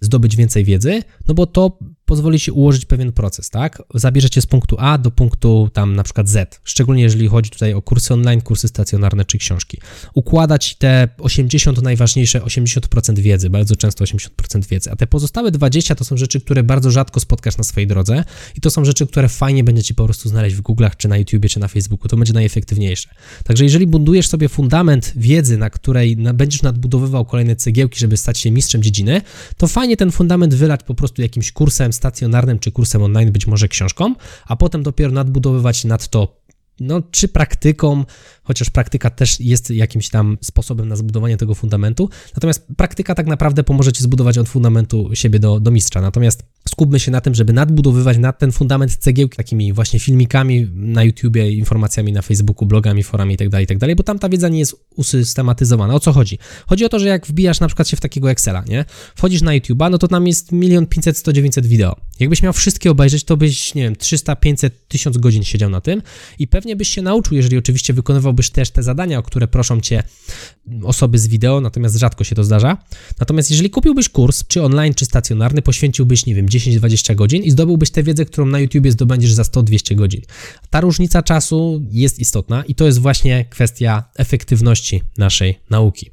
zdobyć 0.00 0.36
więcej 0.36 0.64
wiedzy, 0.64 1.02
no 1.28 1.34
bo 1.34 1.46
to 1.46 1.78
pozwoli 2.08 2.40
Ci 2.40 2.50
ułożyć 2.50 2.84
pewien 2.84 3.12
proces, 3.12 3.50
tak? 3.50 3.82
Zabierzecie 3.94 4.42
z 4.42 4.46
punktu 4.46 4.76
A 4.78 4.98
do 4.98 5.10
punktu 5.10 5.70
tam 5.72 5.96
na 5.96 6.02
przykład 6.02 6.28
Z, 6.28 6.60
szczególnie 6.64 7.02
jeżeli 7.02 7.28
chodzi 7.28 7.50
tutaj 7.50 7.74
o 7.74 7.82
kursy 7.82 8.14
online, 8.14 8.40
kursy 8.40 8.68
stacjonarne 8.68 9.24
czy 9.24 9.38
książki. 9.38 9.78
Układać 10.14 10.74
te 10.74 11.08
80 11.18 11.82
najważniejsze, 11.82 12.40
80% 12.40 13.18
wiedzy, 13.18 13.50
bardzo 13.50 13.76
często 13.76 14.04
80% 14.04 14.66
wiedzy, 14.70 14.90
a 14.90 14.96
te 14.96 15.06
pozostałe 15.06 15.50
20 15.50 15.94
to 15.94 16.04
są 16.04 16.16
rzeczy, 16.16 16.40
które 16.40 16.62
bardzo 16.62 16.90
rzadko 16.90 17.20
spotkasz 17.20 17.58
na 17.58 17.64
swojej 17.64 17.86
drodze 17.86 18.24
i 18.56 18.60
to 18.60 18.70
są 18.70 18.84
rzeczy, 18.84 19.06
które 19.06 19.28
fajnie 19.28 19.64
będzie 19.64 19.82
Ci 19.82 19.94
po 19.94 20.04
prostu 20.04 20.28
znaleźć 20.28 20.56
w 20.56 20.62
Google'ach, 20.62 20.96
czy 20.96 21.08
na 21.08 21.16
YouTubie, 21.16 21.48
czy 21.48 21.60
na 21.60 21.68
Facebooku, 21.68 22.08
to 22.08 22.16
będzie 22.16 22.32
najefektywniejsze. 22.32 23.08
Także 23.44 23.64
jeżeli 23.64 23.86
budujesz 23.86 24.28
sobie 24.28 24.48
fundament 24.48 25.12
wiedzy, 25.16 25.58
na 25.58 25.70
której 25.70 26.16
będziesz 26.16 26.62
nadbudowywał 26.62 27.24
kolejne 27.24 27.56
cegiełki, 27.56 27.98
żeby 27.98 28.16
stać 28.16 28.38
się 28.38 28.50
mistrzem 28.50 28.82
dziedziny, 28.82 29.22
to 29.56 29.68
fajnie 29.68 29.96
ten 29.96 30.10
fundament 30.10 30.54
wylać 30.54 30.82
po 30.82 30.94
prostu 30.94 31.22
jakimś 31.22 31.52
kursem, 31.52 31.92
stacjonarnym 31.98 32.58
czy 32.58 32.72
kursem 32.72 33.02
online, 33.02 33.32
być 33.32 33.46
może 33.46 33.68
książką, 33.68 34.14
a 34.46 34.56
potem 34.56 34.82
dopiero 34.82 35.12
nadbudowywać 35.12 35.84
nad 35.84 36.08
to 36.08 36.38
no, 36.80 37.02
czy 37.10 37.28
praktyką, 37.28 38.04
chociaż 38.42 38.70
praktyka 38.70 39.10
też 39.10 39.40
jest 39.40 39.70
jakimś 39.70 40.08
tam 40.08 40.38
sposobem 40.42 40.88
na 40.88 40.96
zbudowanie 40.96 41.36
tego 41.36 41.54
fundamentu. 41.54 42.10
Natomiast 42.34 42.66
praktyka 42.76 43.14
tak 43.14 43.26
naprawdę 43.26 43.64
pomoże 43.64 43.92
ci 43.92 44.02
zbudować 44.02 44.38
od 44.38 44.48
fundamentu 44.48 45.10
siebie 45.14 45.38
do, 45.38 45.60
do 45.60 45.70
mistrza. 45.70 46.00
Natomiast 46.00 46.42
skupmy 46.68 47.00
się 47.00 47.10
na 47.10 47.20
tym, 47.20 47.34
żeby 47.34 47.52
nadbudowywać 47.52 48.18
nad 48.18 48.38
ten 48.38 48.52
fundament 48.52 48.96
cegiełki 48.96 49.36
takimi 49.36 49.72
właśnie 49.72 50.00
filmikami 50.00 50.68
na 50.74 51.04
YouTubie, 51.04 51.52
informacjami 51.52 52.12
na 52.12 52.22
Facebooku, 52.22 52.66
blogami, 52.66 53.02
forami 53.02 53.32
itd., 53.32 53.50
tak 53.50 53.60
itd., 53.60 53.86
tak 53.86 53.96
bo 53.96 54.02
tam 54.02 54.18
ta 54.18 54.28
wiedza 54.28 54.48
nie 54.48 54.58
jest 54.58 54.76
usystematyzowana. 54.96 55.94
O 55.94 56.00
co 56.00 56.12
chodzi? 56.12 56.38
Chodzi 56.66 56.84
o 56.84 56.88
to, 56.88 56.98
że 56.98 57.08
jak 57.08 57.26
wbijasz 57.26 57.60
na 57.60 57.66
przykład 57.66 57.88
się 57.88 57.96
w 57.96 58.00
takiego 58.00 58.30
Excela, 58.30 58.64
nie? 58.68 58.84
Wchodzisz 59.16 59.42
na 59.42 59.52
YouTube'a, 59.52 59.90
no 59.90 59.98
to 59.98 60.08
tam 60.08 60.26
jest 60.26 60.52
milion 60.52 60.86
500, 60.86 61.18
100, 61.18 61.32
900 61.32 61.66
wideo. 61.66 61.96
Jakbyś 62.20 62.42
miał 62.42 62.52
wszystkie 62.52 62.90
obejrzeć, 62.90 63.24
to 63.24 63.36
byś, 63.36 63.74
nie 63.74 63.82
wiem, 63.82 63.96
300, 63.96 64.36
500, 64.36 64.88
1000 64.88 65.16
godzin 65.16 65.44
siedział 65.44 65.70
na 65.70 65.80
tym 65.80 66.02
i 66.38 66.48
pewnie 66.48 66.76
byś 66.76 66.88
się 66.88 67.02
nauczył, 67.02 67.36
jeżeli 67.36 67.58
oczywiście 67.58 67.92
wykonywałbyś 67.92 68.50
też 68.50 68.70
te 68.70 68.82
zadania, 68.82 69.18
o 69.18 69.22
które 69.22 69.48
proszą 69.48 69.80
cię 69.80 70.02
osoby 70.84 71.18
z 71.18 71.26
wideo, 71.26 71.60
natomiast 71.60 71.96
rzadko 71.96 72.24
się 72.24 72.34
to 72.34 72.44
zdarza. 72.44 72.76
Natomiast 73.20 73.50
jeżeli 73.50 73.70
kupiłbyś 73.70 74.08
kurs, 74.08 74.44
czy 74.46 74.62
online, 74.62 74.94
czy 74.94 75.04
stacjonarny, 75.04 75.62
poświęciłbyś, 75.62 76.26
nie 76.26 76.34
wiem, 76.34 76.48
10-20 76.58 77.14
godzin 77.14 77.42
i 77.42 77.50
zdobyłbyś 77.50 77.90
tę 77.90 78.02
wiedzę, 78.02 78.24
którą 78.24 78.46
na 78.46 78.60
YouTubie 78.60 78.92
zdobędziesz 78.92 79.32
za 79.32 79.42
100-200 79.42 79.94
godzin. 79.94 80.20
Ta 80.70 80.80
różnica 80.80 81.22
czasu 81.22 81.82
jest 81.90 82.18
istotna 82.18 82.64
i 82.64 82.74
to 82.74 82.86
jest 82.86 82.98
właśnie 82.98 83.44
kwestia 83.44 84.04
efektywności 84.16 85.02
naszej 85.18 85.58
nauki. 85.70 86.10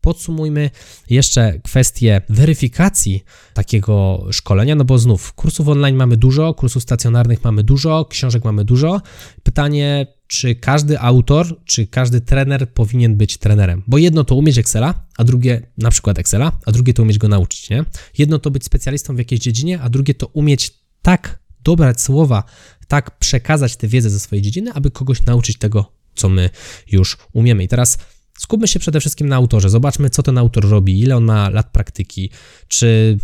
Podsumujmy 0.00 0.70
jeszcze 1.10 1.60
kwestię 1.64 2.22
weryfikacji 2.28 3.24
takiego 3.54 4.26
szkolenia, 4.30 4.74
no 4.74 4.84
bo 4.84 4.98
znów 4.98 5.32
kursów 5.32 5.68
online 5.68 5.96
mamy 5.96 6.16
dużo, 6.16 6.54
kursów 6.54 6.82
stacjonarnych 6.82 7.44
mamy 7.44 7.62
dużo, 7.62 8.04
książek 8.04 8.44
mamy 8.44 8.64
dużo. 8.64 9.00
Pytanie, 9.42 10.06
czy 10.26 10.54
każdy 10.54 11.00
autor, 11.00 11.64
czy 11.64 11.86
każdy 11.86 12.20
trener 12.20 12.72
powinien 12.72 13.16
być 13.16 13.36
trenerem? 13.38 13.82
Bo 13.86 13.98
jedno 13.98 14.24
to 14.24 14.34
umieć 14.34 14.58
Excela, 14.58 15.06
a 15.16 15.24
drugie 15.24 15.66
na 15.78 15.90
przykład 15.90 16.18
Excela, 16.18 16.52
a 16.66 16.72
drugie 16.72 16.94
to 16.94 17.02
umieć 17.02 17.18
go 17.18 17.28
nauczyć, 17.28 17.70
nie? 17.70 17.84
Jedno 18.18 18.38
to 18.38 18.50
być 18.50 18.64
specjalistą 18.64 19.14
w 19.14 19.18
jakiejś 19.18 19.40
dziedzinie, 19.40 19.80
a 19.80 19.88
drugie 19.88 20.14
to 20.14 20.26
umieć 20.26 20.74
tak 21.02 21.38
dobrać 21.64 22.00
słowa, 22.00 22.44
tak 22.88 23.18
przekazać 23.18 23.76
tę 23.76 23.88
wiedzę 23.88 24.10
ze 24.10 24.20
swojej 24.20 24.42
dziedziny, 24.42 24.72
aby 24.72 24.90
kogoś 24.90 25.24
nauczyć 25.24 25.58
tego, 25.58 25.92
co 26.14 26.28
my 26.28 26.50
już 26.86 27.18
umiemy. 27.32 27.64
I 27.64 27.68
teraz 27.68 27.98
Skupmy 28.38 28.68
się 28.68 28.78
przede 28.78 29.00
wszystkim 29.00 29.28
na 29.28 29.36
autorze. 29.36 29.70
Zobaczmy, 29.70 30.10
co 30.10 30.22
ten 30.22 30.38
autor 30.38 30.68
robi, 30.68 31.00
ile 31.00 31.16
on 31.16 31.24
ma 31.24 31.48
lat 31.48 31.72
praktyki, 31.72 32.30
czy, 32.68 33.18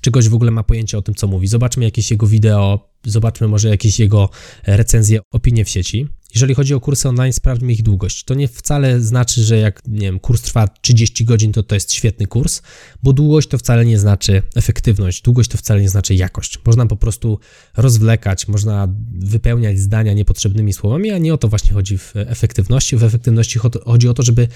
czy 0.00 0.10
gość 0.10 0.28
w 0.28 0.34
ogóle 0.34 0.50
ma 0.50 0.62
pojęcie 0.62 0.98
o 0.98 1.02
tym, 1.02 1.14
co 1.14 1.26
mówi. 1.26 1.46
Zobaczmy 1.46 1.84
jakieś 1.84 2.10
jego 2.10 2.26
wideo, 2.26 2.90
zobaczmy 3.04 3.48
może 3.48 3.68
jakieś 3.68 3.98
jego 3.98 4.28
recenzje, 4.66 5.20
opinie 5.30 5.64
w 5.64 5.68
sieci. 5.68 6.08
Jeżeli 6.34 6.54
chodzi 6.54 6.74
o 6.74 6.80
kursy 6.80 7.08
online, 7.08 7.32
sprawdźmy 7.32 7.72
ich 7.72 7.82
długość. 7.82 8.24
To 8.24 8.34
nie 8.34 8.48
wcale 8.48 9.00
znaczy, 9.00 9.44
że 9.44 9.56
jak 9.56 9.82
nie 9.88 10.00
wiem, 10.00 10.20
kurs 10.20 10.42
trwa 10.42 10.68
30 10.68 11.24
godzin, 11.24 11.52
to 11.52 11.62
to 11.62 11.74
jest 11.74 11.92
świetny 11.92 12.26
kurs, 12.26 12.62
bo 13.02 13.12
długość 13.12 13.48
to 13.48 13.58
wcale 13.58 13.84
nie 13.84 13.98
znaczy 13.98 14.42
efektywność, 14.56 15.22
długość 15.22 15.50
to 15.50 15.58
wcale 15.58 15.80
nie 15.80 15.88
znaczy 15.88 16.14
jakość. 16.14 16.58
Można 16.66 16.86
po 16.86 16.96
prostu 16.96 17.38
rozwlekać, 17.76 18.48
można 18.48 18.88
wypełniać 19.12 19.78
zdania 19.78 20.12
niepotrzebnymi 20.12 20.72
słowami, 20.72 21.10
a 21.10 21.18
nie 21.18 21.34
o 21.34 21.38
to 21.38 21.48
właśnie 21.48 21.72
chodzi 21.72 21.98
w 21.98 22.12
efektywności. 22.14 22.96
W 22.96 23.04
efektywności 23.04 23.58
chodzi 23.84 24.08
o 24.08 24.14
to, 24.14 24.22
żeby 24.22 24.48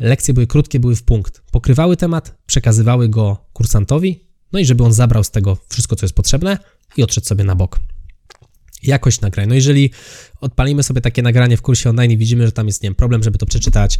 lekcje 0.00 0.34
były 0.34 0.46
krótkie, 0.46 0.80
były 0.80 0.96
w 0.96 1.02
punkt, 1.02 1.42
pokrywały 1.52 1.96
temat, 1.96 2.38
przekazywały 2.46 3.08
go 3.08 3.46
kursantowi, 3.52 4.29
no 4.52 4.58
i 4.58 4.64
żeby 4.64 4.84
on 4.84 4.92
zabrał 4.92 5.24
z 5.24 5.30
tego 5.30 5.56
wszystko, 5.68 5.96
co 5.96 6.06
jest 6.06 6.14
potrzebne 6.14 6.58
i 6.96 7.02
odszedł 7.02 7.26
sobie 7.26 7.44
na 7.44 7.54
bok 7.54 7.80
jakość 8.82 9.20
nagrań. 9.20 9.48
No 9.48 9.54
jeżeli 9.54 9.90
odpalimy 10.40 10.82
sobie 10.82 11.00
takie 11.00 11.22
nagranie 11.22 11.56
w 11.56 11.62
kursie 11.62 11.90
online 11.90 12.10
i 12.10 12.16
widzimy, 12.16 12.46
że 12.46 12.52
tam 12.52 12.66
jest, 12.66 12.82
nie 12.82 12.86
wiem, 12.86 12.94
problem, 12.94 13.22
żeby 13.22 13.38
to 13.38 13.46
przeczytać, 13.46 13.98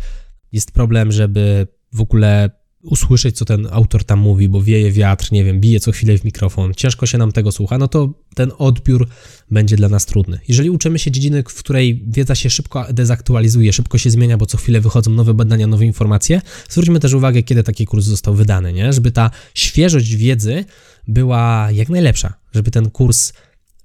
jest 0.53 0.73
problem, 0.73 1.13
żeby 1.13 1.67
w 1.93 2.01
ogóle 2.01 2.51
usłyszeć, 2.83 3.37
co 3.37 3.45
ten 3.45 3.69
autor 3.71 4.05
tam 4.05 4.19
mówi, 4.19 4.49
bo 4.49 4.63
wieje 4.63 4.93
wiatr, 4.93 5.33
nie 5.33 5.45
wiem, 5.45 5.61
bije 5.61 5.81
co 5.81 5.93
chwilę 5.93 6.19
w 6.19 6.25
mikrofon, 6.25 6.75
ciężko 6.75 7.07
się 7.07 7.19
nam 7.19 7.33
tego 7.33 7.53
słucha, 7.53 7.79
no 7.79 7.89
to 7.89 8.13
ten 8.35 8.51
odbiór 8.59 9.09
będzie 9.51 9.77
dla 9.77 9.89
nas 9.89 10.07
trudny. 10.07 10.41
Jeżeli 10.49 10.71
uczymy 10.71 10.99
się 10.99 11.11
dziedziny, 11.11 11.43
w 11.49 11.55
której 11.55 12.05
wiedza 12.09 12.35
się 12.35 12.51
szybko 12.51 12.87
dezaktualizuje, 12.93 13.73
szybko 13.73 13.99
się 13.99 14.11
zmienia, 14.11 14.39
bo 14.39 14.47
co 14.47 14.59
chwilę 14.59 14.81
wychodzą 14.81 15.11
nowe 15.11 15.35
badania, 15.35 15.67
nowe 15.67 15.87
informacje, 15.87 16.41
zwróćmy 16.69 17.01
też 17.01 17.13
uwagę, 17.13 17.43
kiedy 17.43 17.63
taki 17.63 17.87
kurs 17.87 18.05
został 18.05 18.35
wydany, 18.35 18.73
nie? 18.73 18.93
Żeby 18.93 19.13
ta 19.13 19.31
świeżość 19.55 20.15
wiedzy 20.15 20.65
była 21.09 21.69
jak 21.73 21.89
najlepsza, 21.89 22.35
żeby 22.53 22.71
ten 22.71 22.91
kurs 22.91 23.33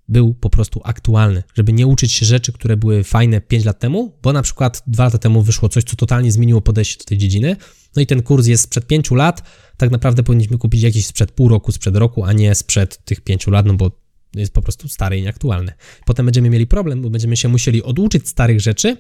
był 0.08 0.34
po 0.34 0.50
prostu 0.50 0.82
aktualny, 0.84 1.44
żeby 1.56 1.74
nie 1.74 1.88
uczyć 1.88 2.14
się 2.14 2.26
rzeczy, 2.26 2.54
które 2.54 2.78
były 2.78 3.04
fajne 3.04 3.42
5 3.42 3.66
lat 3.66 3.80
temu, 3.80 4.18
bo 4.24 4.34
na 4.34 4.42
przykład 4.42 4.84
2 4.88 5.04
lata 5.04 5.18
temu 5.18 5.42
wyszło 5.42 5.70
coś, 5.70 5.84
co 5.84 5.96
totalnie 5.96 6.32
zmieniło 6.32 6.62
podejście 6.62 6.98
do 6.98 7.04
tej 7.04 7.18
dziedziny. 7.18 7.56
No 7.96 8.02
i 8.02 8.06
ten 8.06 8.24
kurs 8.24 8.48
jest 8.48 8.64
sprzed 8.64 8.88
5 8.88 9.12
lat, 9.12 9.44
tak 9.78 9.92
naprawdę 9.92 10.24
powinniśmy 10.24 10.58
kupić 10.58 10.82
jakiś 10.82 11.06
sprzed 11.06 11.32
pół 11.32 11.50
roku, 11.50 11.72
sprzed 11.72 11.96
roku, 11.96 12.24
a 12.24 12.34
nie 12.34 12.56
sprzed 12.56 13.06
tych 13.06 13.22
5 13.22 13.48
lat, 13.48 13.66
no 13.66 13.74
bo 13.74 13.92
jest 14.36 14.54
po 14.54 14.62
prostu 14.62 14.88
stary 14.88 15.18
i 15.18 15.22
nieaktualny. 15.22 15.74
Potem 16.06 16.26
będziemy 16.26 16.50
mieli 16.50 16.68
problem, 16.68 17.02
bo 17.02 17.10
będziemy 17.10 17.38
się 17.38 17.48
musieli 17.48 17.84
oduczyć 17.84 18.30
starych 18.30 18.62
rzeczy, 18.62 18.98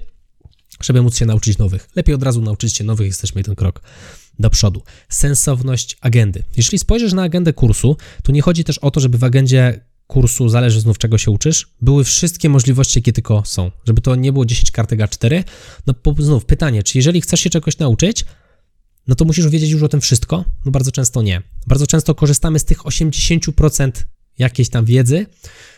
żeby 0.82 1.02
móc 1.02 1.18
się 1.18 1.26
nauczyć 1.26 1.58
nowych. 1.58 1.90
Lepiej 1.96 2.16
od 2.16 2.24
razu 2.24 2.42
nauczyć 2.42 2.76
się 2.76 2.84
nowych, 2.84 3.08
jesteśmy 3.08 3.40
jeden 3.40 3.56
krok 3.56 3.82
do 4.40 4.50
przodu. 4.50 4.84
Sensowność 5.10 5.98
agendy. 6.02 6.44
Jeśli 6.58 6.80
spojrzysz 6.80 7.14
na 7.14 7.24
agendę 7.24 7.54
kursu, 7.54 7.98
to 8.24 8.32
nie 8.32 8.42
chodzi 8.42 8.64
też 8.64 8.78
o 8.78 8.92
to, 8.92 9.00
żeby 9.00 9.18
w 9.18 9.24
agendzie 9.24 9.80
kursu, 10.08 10.50
zależy 10.50 10.82
znów 10.82 10.98
czego 10.98 11.18
się 11.18 11.32
uczysz, 11.32 11.68
były 11.82 12.04
wszystkie 12.04 12.50
możliwości, 12.50 13.00
jakie 13.00 13.14
tylko 13.14 13.44
są. 13.46 13.72
Żeby 13.86 14.02
to 14.02 14.16
nie 14.16 14.34
było 14.34 14.46
10 14.46 14.72
kartek 14.72 15.00
A4. 15.00 15.44
No 15.88 15.94
znów 16.20 16.46
pytanie, 16.46 16.84
czy 16.84 16.98
jeżeli 16.98 17.22
chcesz 17.22 17.40
się 17.40 17.50
czegoś 17.50 17.78
nauczyć, 17.78 18.26
no 19.08 19.16
to 19.16 19.26
musisz 19.26 19.48
wiedzieć 19.48 19.72
już 19.72 19.84
o 19.84 19.88
tym 19.88 20.02
wszystko? 20.02 20.46
No 20.66 20.72
bardzo 20.72 20.92
często 20.92 21.22
nie. 21.22 21.42
Bardzo 21.68 21.88
często 21.88 22.16
korzystamy 22.16 22.60
z 22.60 22.66
tych 22.66 22.78
80% 22.78 23.92
jakiejś 24.38 24.70
tam 24.70 24.86
wiedzy, 24.86 25.26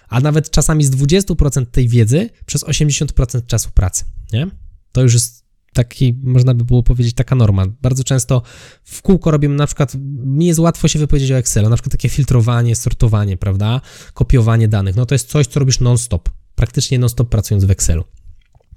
a 0.09 0.19
nawet 0.19 0.49
czasami 0.49 0.83
z 0.83 0.91
20% 0.91 1.65
tej 1.65 1.87
wiedzy 1.87 2.29
przez 2.45 2.63
80% 2.63 3.45
czasu 3.45 3.69
pracy, 3.71 4.05
nie? 4.33 4.47
To 4.91 5.01
już 5.01 5.13
jest 5.13 5.46
taki, 5.73 6.19
można 6.23 6.53
by 6.53 6.63
było 6.63 6.83
powiedzieć, 6.83 7.15
taka 7.15 7.35
norma. 7.35 7.65
Bardzo 7.81 8.03
często 8.03 8.41
w 8.83 9.01
kółko 9.01 9.31
robimy 9.31 9.55
na 9.55 9.65
przykład, 9.65 9.95
mi 10.25 10.45
jest 10.45 10.59
łatwo 10.59 10.87
się 10.87 10.99
wypowiedzieć 10.99 11.31
o 11.31 11.37
Excelu, 11.37 11.69
na 11.69 11.75
przykład 11.75 11.91
takie 11.91 12.09
filtrowanie, 12.09 12.75
sortowanie, 12.75 13.37
prawda, 13.37 13.81
kopiowanie 14.13 14.67
danych, 14.67 14.95
no 14.95 15.05
to 15.05 15.15
jest 15.15 15.29
coś, 15.29 15.47
co 15.47 15.59
robisz 15.59 15.79
non-stop, 15.79 16.29
praktycznie 16.55 16.99
non-stop 16.99 17.29
pracując 17.29 17.65
w 17.65 17.71
Excelu. 17.71 18.03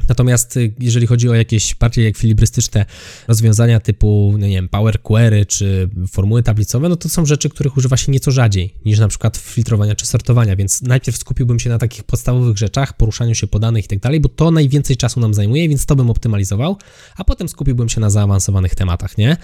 Natomiast 0.08 0.56
y, 0.56 0.74
jeżeli 0.78 1.06
chodzi 1.06 1.28
o 1.28 1.34
jakieś 1.34 1.74
bardziej 1.74 2.06
ekwilibrystyczne 2.06 2.84
rozwiązania 3.28 3.80
typu, 3.80 4.34
no 4.38 4.46
nie 4.46 4.54
wiem, 4.54 4.68
Power 4.68 5.02
Query 5.02 5.46
czy 5.46 5.90
formuły 6.10 6.42
tablicowe, 6.42 6.88
no 6.88 6.96
to 6.96 7.08
są 7.08 7.26
rzeczy, 7.26 7.48
których 7.48 7.76
używa 7.76 7.96
się 7.96 8.12
nieco 8.12 8.30
rzadziej 8.30 8.74
niż 8.84 8.98
na 8.98 9.08
przykład 9.08 9.36
filtrowania 9.36 9.94
czy 9.94 10.06
sortowania, 10.06 10.56
więc 10.56 10.82
najpierw 10.82 11.18
skupiłbym 11.18 11.58
się 11.58 11.70
na 11.70 11.78
takich 11.78 12.04
podstawowych 12.04 12.58
rzeczach, 12.58 12.96
poruszaniu 12.96 13.34
się 13.34 13.46
po 13.46 13.58
danych 13.58 13.84
i 13.84 13.88
tak 13.88 13.98
dalej, 13.98 14.20
bo 14.20 14.28
to 14.28 14.50
najwięcej 14.50 14.96
czasu 14.96 15.20
nam 15.20 15.34
zajmuje, 15.34 15.68
więc 15.68 15.86
to 15.86 15.96
bym 15.96 16.10
optymalizował, 16.10 16.76
a 17.16 17.24
potem 17.24 17.48
skupiłbym 17.48 17.88
się 17.88 18.00
na 18.00 18.10
zaawansowanych 18.10 18.74
tematach, 18.74 19.18
nie? 19.18 19.36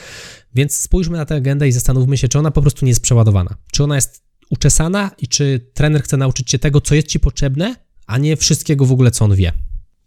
Więc 0.55 0.81
spójrzmy 0.81 1.17
na 1.17 1.25
tę 1.25 1.35
agendę 1.35 1.69
i 1.69 1.73
zastanówmy 1.73 2.17
się, 2.17 2.29
czy 2.29 2.39
ona 2.39 2.51
po 2.51 2.63
prostu 2.63 2.85
nie 2.85 2.91
jest 2.91 3.03
przeładowana, 3.03 3.57
czy 3.73 3.85
ona 3.85 3.95
jest 3.95 4.23
uczesana 4.51 5.11
i 5.19 5.29
czy 5.29 5.71
trener 5.75 6.03
chce 6.03 6.17
nauczyć 6.17 6.51
cię 6.51 6.59
tego, 6.59 6.81
co 6.81 6.95
jest 6.95 7.09
ci 7.09 7.21
potrzebne, 7.21 7.77
a 8.07 8.19
nie 8.19 8.37
wszystkiego 8.37 8.87
w 8.87 8.93
ogóle, 8.93 9.11
co 9.11 9.25
on 9.25 9.35
wie. 9.35 9.53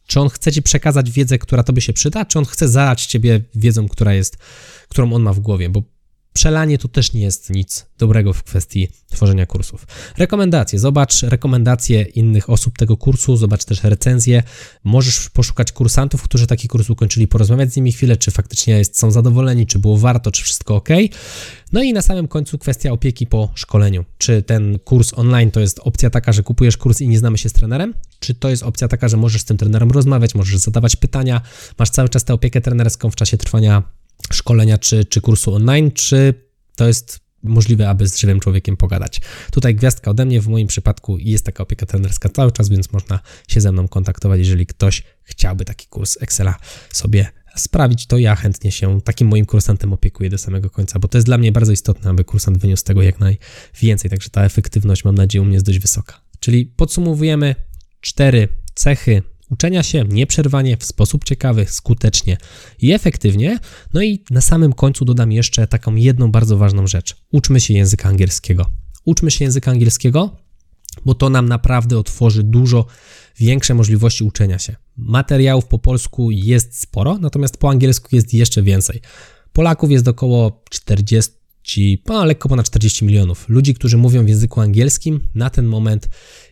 Czy 0.09 0.19
on 0.19 0.29
chce 0.29 0.51
ci 0.51 0.61
przekazać 0.61 1.11
wiedzę, 1.11 1.37
która 1.37 1.63
tobie 1.63 1.81
się 1.81 1.93
przyda, 1.93 2.25
czy 2.25 2.39
on 2.39 2.45
chce 2.45 2.67
zalać 2.67 3.05
ciebie 3.05 3.41
wiedzą, 3.55 3.87
która 3.87 4.13
jest, 4.13 4.37
którą 4.89 5.13
on 5.13 5.21
ma 5.21 5.33
w 5.33 5.39
głowie, 5.39 5.69
bo 5.69 5.83
przelanie 6.33 6.77
to 6.77 6.87
też 6.87 7.13
nie 7.13 7.21
jest 7.21 7.49
nic 7.49 7.85
dobrego 7.97 8.33
w 8.33 8.43
kwestii 8.43 8.87
tworzenia 9.11 9.45
kursów. 9.45 9.87
Rekomendacje. 10.17 10.79
Zobacz 10.79 11.23
rekomendacje 11.23 12.01
innych 12.01 12.49
osób 12.49 12.77
tego 12.77 12.97
kursu, 12.97 13.37
zobacz 13.37 13.65
też 13.65 13.83
recenzje. 13.83 14.43
Możesz 14.83 15.29
poszukać 15.29 15.71
kursantów, 15.71 16.23
którzy 16.23 16.47
taki 16.47 16.67
kurs 16.67 16.89
ukończyli, 16.89 17.27
porozmawiać 17.27 17.73
z 17.73 17.75
nimi 17.75 17.91
chwilę, 17.91 18.17
czy 18.17 18.31
faktycznie 18.31 18.77
jest, 18.77 18.99
są 18.99 19.11
zadowoleni, 19.11 19.67
czy 19.67 19.79
było 19.79 19.97
warto, 19.97 20.31
czy 20.31 20.43
wszystko 20.43 20.75
ok. 20.75 20.89
No 21.71 21.83
i 21.83 21.93
na 21.93 22.01
samym 22.01 22.27
końcu 22.27 22.57
kwestia 22.57 22.91
opieki 22.91 23.27
po 23.27 23.49
szkoleniu. 23.55 24.05
Czy 24.17 24.43
ten 24.43 24.79
kurs 24.79 25.13
online 25.13 25.51
to 25.51 25.59
jest 25.59 25.79
opcja 25.79 26.09
taka, 26.09 26.31
że 26.31 26.43
kupujesz 26.43 26.77
kurs 26.77 27.01
i 27.01 27.07
nie 27.07 27.19
znamy 27.19 27.37
się 27.37 27.49
z 27.49 27.53
trenerem? 27.53 27.93
Czy 28.19 28.35
to 28.35 28.49
jest 28.49 28.63
opcja 28.63 28.87
taka, 28.87 29.07
że 29.07 29.17
możesz 29.17 29.41
z 29.41 29.45
tym 29.45 29.57
trenerem 29.57 29.91
rozmawiać, 29.91 30.35
możesz 30.35 30.59
zadawać 30.59 30.95
pytania, 30.95 31.41
masz 31.79 31.89
cały 31.89 32.09
czas 32.09 32.23
tę 32.23 32.33
opiekę 32.33 32.61
trenerską 32.61 33.11
w 33.11 33.15
czasie 33.15 33.37
trwania 33.37 33.98
szkolenia 34.31 34.77
czy, 34.77 35.05
czy 35.05 35.21
kursu 35.21 35.53
online, 35.53 35.91
czy 35.91 36.33
to 36.75 36.87
jest 36.87 37.19
możliwe, 37.43 37.89
aby 37.89 38.07
z 38.07 38.17
żywym 38.17 38.39
człowiekiem 38.39 38.77
pogadać. 38.77 39.21
Tutaj 39.51 39.75
gwiazdka 39.75 40.11
ode 40.11 40.25
mnie, 40.25 40.41
w 40.41 40.47
moim 40.47 40.67
przypadku 40.67 41.17
jest 41.17 41.45
taka 41.45 41.63
opieka 41.63 41.85
trenerska 41.85 42.29
cały 42.29 42.51
czas, 42.51 42.69
więc 42.69 42.91
można 42.91 43.19
się 43.47 43.61
ze 43.61 43.71
mną 43.71 43.87
kontaktować, 43.87 44.39
jeżeli 44.39 44.65
ktoś 44.65 45.03
chciałby 45.23 45.65
taki 45.65 45.87
kurs 45.87 46.17
Excela 46.21 46.55
sobie 46.93 47.31
sprawić, 47.55 48.07
to 48.07 48.17
ja 48.17 48.35
chętnie 48.35 48.71
się 48.71 49.01
takim 49.01 49.27
moim 49.27 49.45
kursantem 49.45 49.93
opiekuję 49.93 50.29
do 50.29 50.37
samego 50.37 50.69
końca, 50.69 50.99
bo 50.99 51.07
to 51.07 51.17
jest 51.17 51.25
dla 51.25 51.37
mnie 51.37 51.51
bardzo 51.51 51.71
istotne, 51.71 52.09
aby 52.09 52.23
kursant 52.23 52.57
wyniósł 52.57 52.83
tego 52.83 53.01
jak 53.01 53.15
najwięcej, 53.19 54.09
także 54.11 54.29
ta 54.29 54.45
efektywność 54.45 55.03
mam 55.03 55.15
nadzieję 55.15 55.41
u 55.41 55.45
mnie 55.45 55.53
jest 55.53 55.65
dość 55.65 55.79
wysoka. 55.79 56.21
Czyli 56.39 56.65
podsumowujemy 56.65 57.55
cztery 58.01 58.47
cechy 58.73 59.23
uczenia 59.49 59.83
się 59.83 60.05
nieprzerwanie, 60.09 60.77
w 60.77 60.83
sposób 60.83 61.23
ciekawy, 61.23 61.65
skutecznie 61.69 62.37
i 62.81 62.91
efektywnie. 62.91 63.59
No 63.93 64.01
i 64.03 64.23
na 64.31 64.41
samym 64.41 64.73
końcu 64.73 65.05
dodam 65.05 65.31
jeszcze 65.31 65.67
taką 65.67 65.95
jedną 65.95 66.31
bardzo 66.31 66.57
ważną 66.57 66.87
rzecz. 66.87 67.15
Uczmy 67.31 67.59
się 67.59 67.73
języka 67.73 68.09
angielskiego. 68.09 68.65
Uczmy 69.05 69.31
się 69.31 69.45
języka 69.45 69.71
angielskiego, 69.71 70.35
bo 71.05 71.15
to 71.15 71.29
nam 71.29 71.47
naprawdę 71.47 71.97
otworzy 71.97 72.43
dużo 72.43 72.85
większe 73.39 73.73
możliwości 73.73 74.23
uczenia 74.23 74.59
się. 74.59 74.75
Materiałów 74.97 75.65
po 75.65 75.79
polsku 75.79 76.31
jest 76.31 76.81
sporo, 76.81 77.17
natomiast 77.17 77.57
po 77.57 77.69
angielsku 77.69 78.15
jest 78.15 78.33
jeszcze 78.33 78.63
więcej. 78.63 79.01
Polaków 79.53 79.91
jest 79.91 80.07
około 80.07 80.63
40, 80.69 81.33
no, 82.07 82.25
lekko 82.25 82.49
ponad 82.49 82.65
40 82.65 83.05
milionów. 83.05 83.49
Ludzi, 83.49 83.73
którzy 83.73 83.97
mówią 83.97 84.25
w 84.25 84.29
języku 84.29 84.61
angielskim, 84.61 85.27
na 85.35 85.49
ten 85.49 85.65
moment 85.65 86.09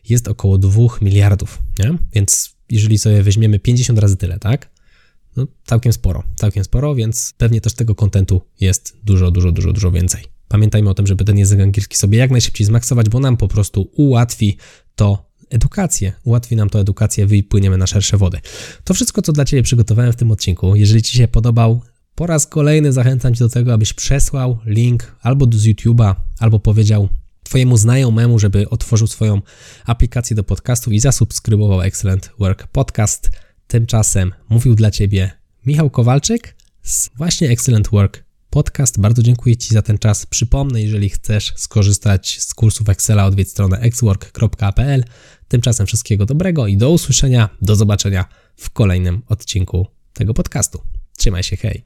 jest 0.09 0.27
około 0.27 0.57
2 0.57 0.81
miliardów, 1.01 1.61
nie? 1.79 1.97
Więc 2.13 2.56
jeżeli 2.69 2.97
sobie 2.97 3.23
weźmiemy 3.23 3.59
50 3.59 3.99
razy 3.99 4.17
tyle, 4.17 4.39
tak? 4.39 4.69
No, 5.35 5.47
całkiem 5.65 5.93
sporo, 5.93 6.23
całkiem 6.35 6.63
sporo, 6.63 6.95
więc 6.95 7.33
pewnie 7.37 7.61
też 7.61 7.73
tego 7.73 7.95
kontentu 7.95 8.41
jest 8.59 8.97
dużo, 9.03 9.31
dużo, 9.31 9.51
dużo, 9.51 9.73
dużo 9.73 9.91
więcej. 9.91 10.23
Pamiętajmy 10.47 10.89
o 10.89 10.93
tym, 10.93 11.07
żeby 11.07 11.25
ten 11.25 11.37
język 11.37 11.59
angielski 11.59 11.97
sobie 11.97 12.17
jak 12.17 12.31
najszybciej 12.31 12.67
zmaksować, 12.67 13.09
bo 13.09 13.19
nam 13.19 13.37
po 13.37 13.47
prostu 13.47 13.89
ułatwi 13.95 14.57
to 14.95 15.27
edukację. 15.49 16.13
Ułatwi 16.23 16.55
nam 16.55 16.69
to 16.69 16.79
edukację, 16.79 17.25
wypłyniemy 17.25 17.77
na 17.77 17.87
szersze 17.87 18.17
wody. 18.17 18.39
To 18.83 18.93
wszystko, 18.93 19.21
co 19.21 19.33
dla 19.33 19.45
Ciebie 19.45 19.63
przygotowałem 19.63 20.13
w 20.13 20.15
tym 20.15 20.31
odcinku. 20.31 20.75
Jeżeli 20.75 21.01
Ci 21.01 21.17
się 21.17 21.27
podobał, 21.27 21.81
po 22.15 22.27
raz 22.27 22.47
kolejny 22.47 22.93
zachęcam 22.93 23.35
Cię 23.35 23.39
do 23.39 23.49
tego, 23.49 23.73
abyś 23.73 23.93
przesłał 23.93 24.59
link 24.65 25.15
albo 25.21 25.45
z 25.51 25.65
YouTube'a, 25.65 26.15
albo 26.39 26.59
powiedział 26.59 27.09
Twojemu 27.47 27.77
znajomemu, 27.77 28.39
żeby 28.39 28.69
otworzył 28.69 29.07
swoją 29.07 29.41
aplikację 29.85 30.35
do 30.35 30.43
podcastów 30.43 30.93
i 30.93 30.99
zasubskrybował 30.99 31.81
Excellent 31.81 32.31
Work 32.39 32.67
Podcast. 32.67 33.31
Tymczasem 33.67 34.33
mówił 34.49 34.75
dla 34.75 34.91
Ciebie 34.91 35.31
Michał 35.65 35.89
Kowalczyk 35.89 36.55
z 36.83 37.09
właśnie 37.17 37.49
Excellent 37.49 37.89
Work 37.89 38.23
Podcast. 38.49 38.99
Bardzo 38.99 39.23
dziękuję 39.23 39.57
Ci 39.57 39.73
za 39.73 39.81
ten 39.81 39.97
czas. 39.97 40.25
Przypomnę, 40.25 40.81
jeżeli 40.81 41.09
chcesz 41.09 41.53
skorzystać 41.55 42.41
z 42.41 42.53
kursów 42.53 42.89
Excela, 42.89 43.25
odwiedź 43.25 43.49
stronę 43.49 43.79
xwork.pl. 43.79 45.03
Tymczasem 45.47 45.87
wszystkiego 45.87 46.25
dobrego 46.25 46.67
i 46.67 46.77
do 46.77 46.91
usłyszenia, 46.91 47.49
do 47.61 47.75
zobaczenia 47.75 48.25
w 48.55 48.69
kolejnym 48.69 49.21
odcinku 49.27 49.87
tego 50.13 50.33
podcastu. 50.33 50.81
Trzymaj 51.17 51.43
się, 51.43 51.57
hej! 51.57 51.83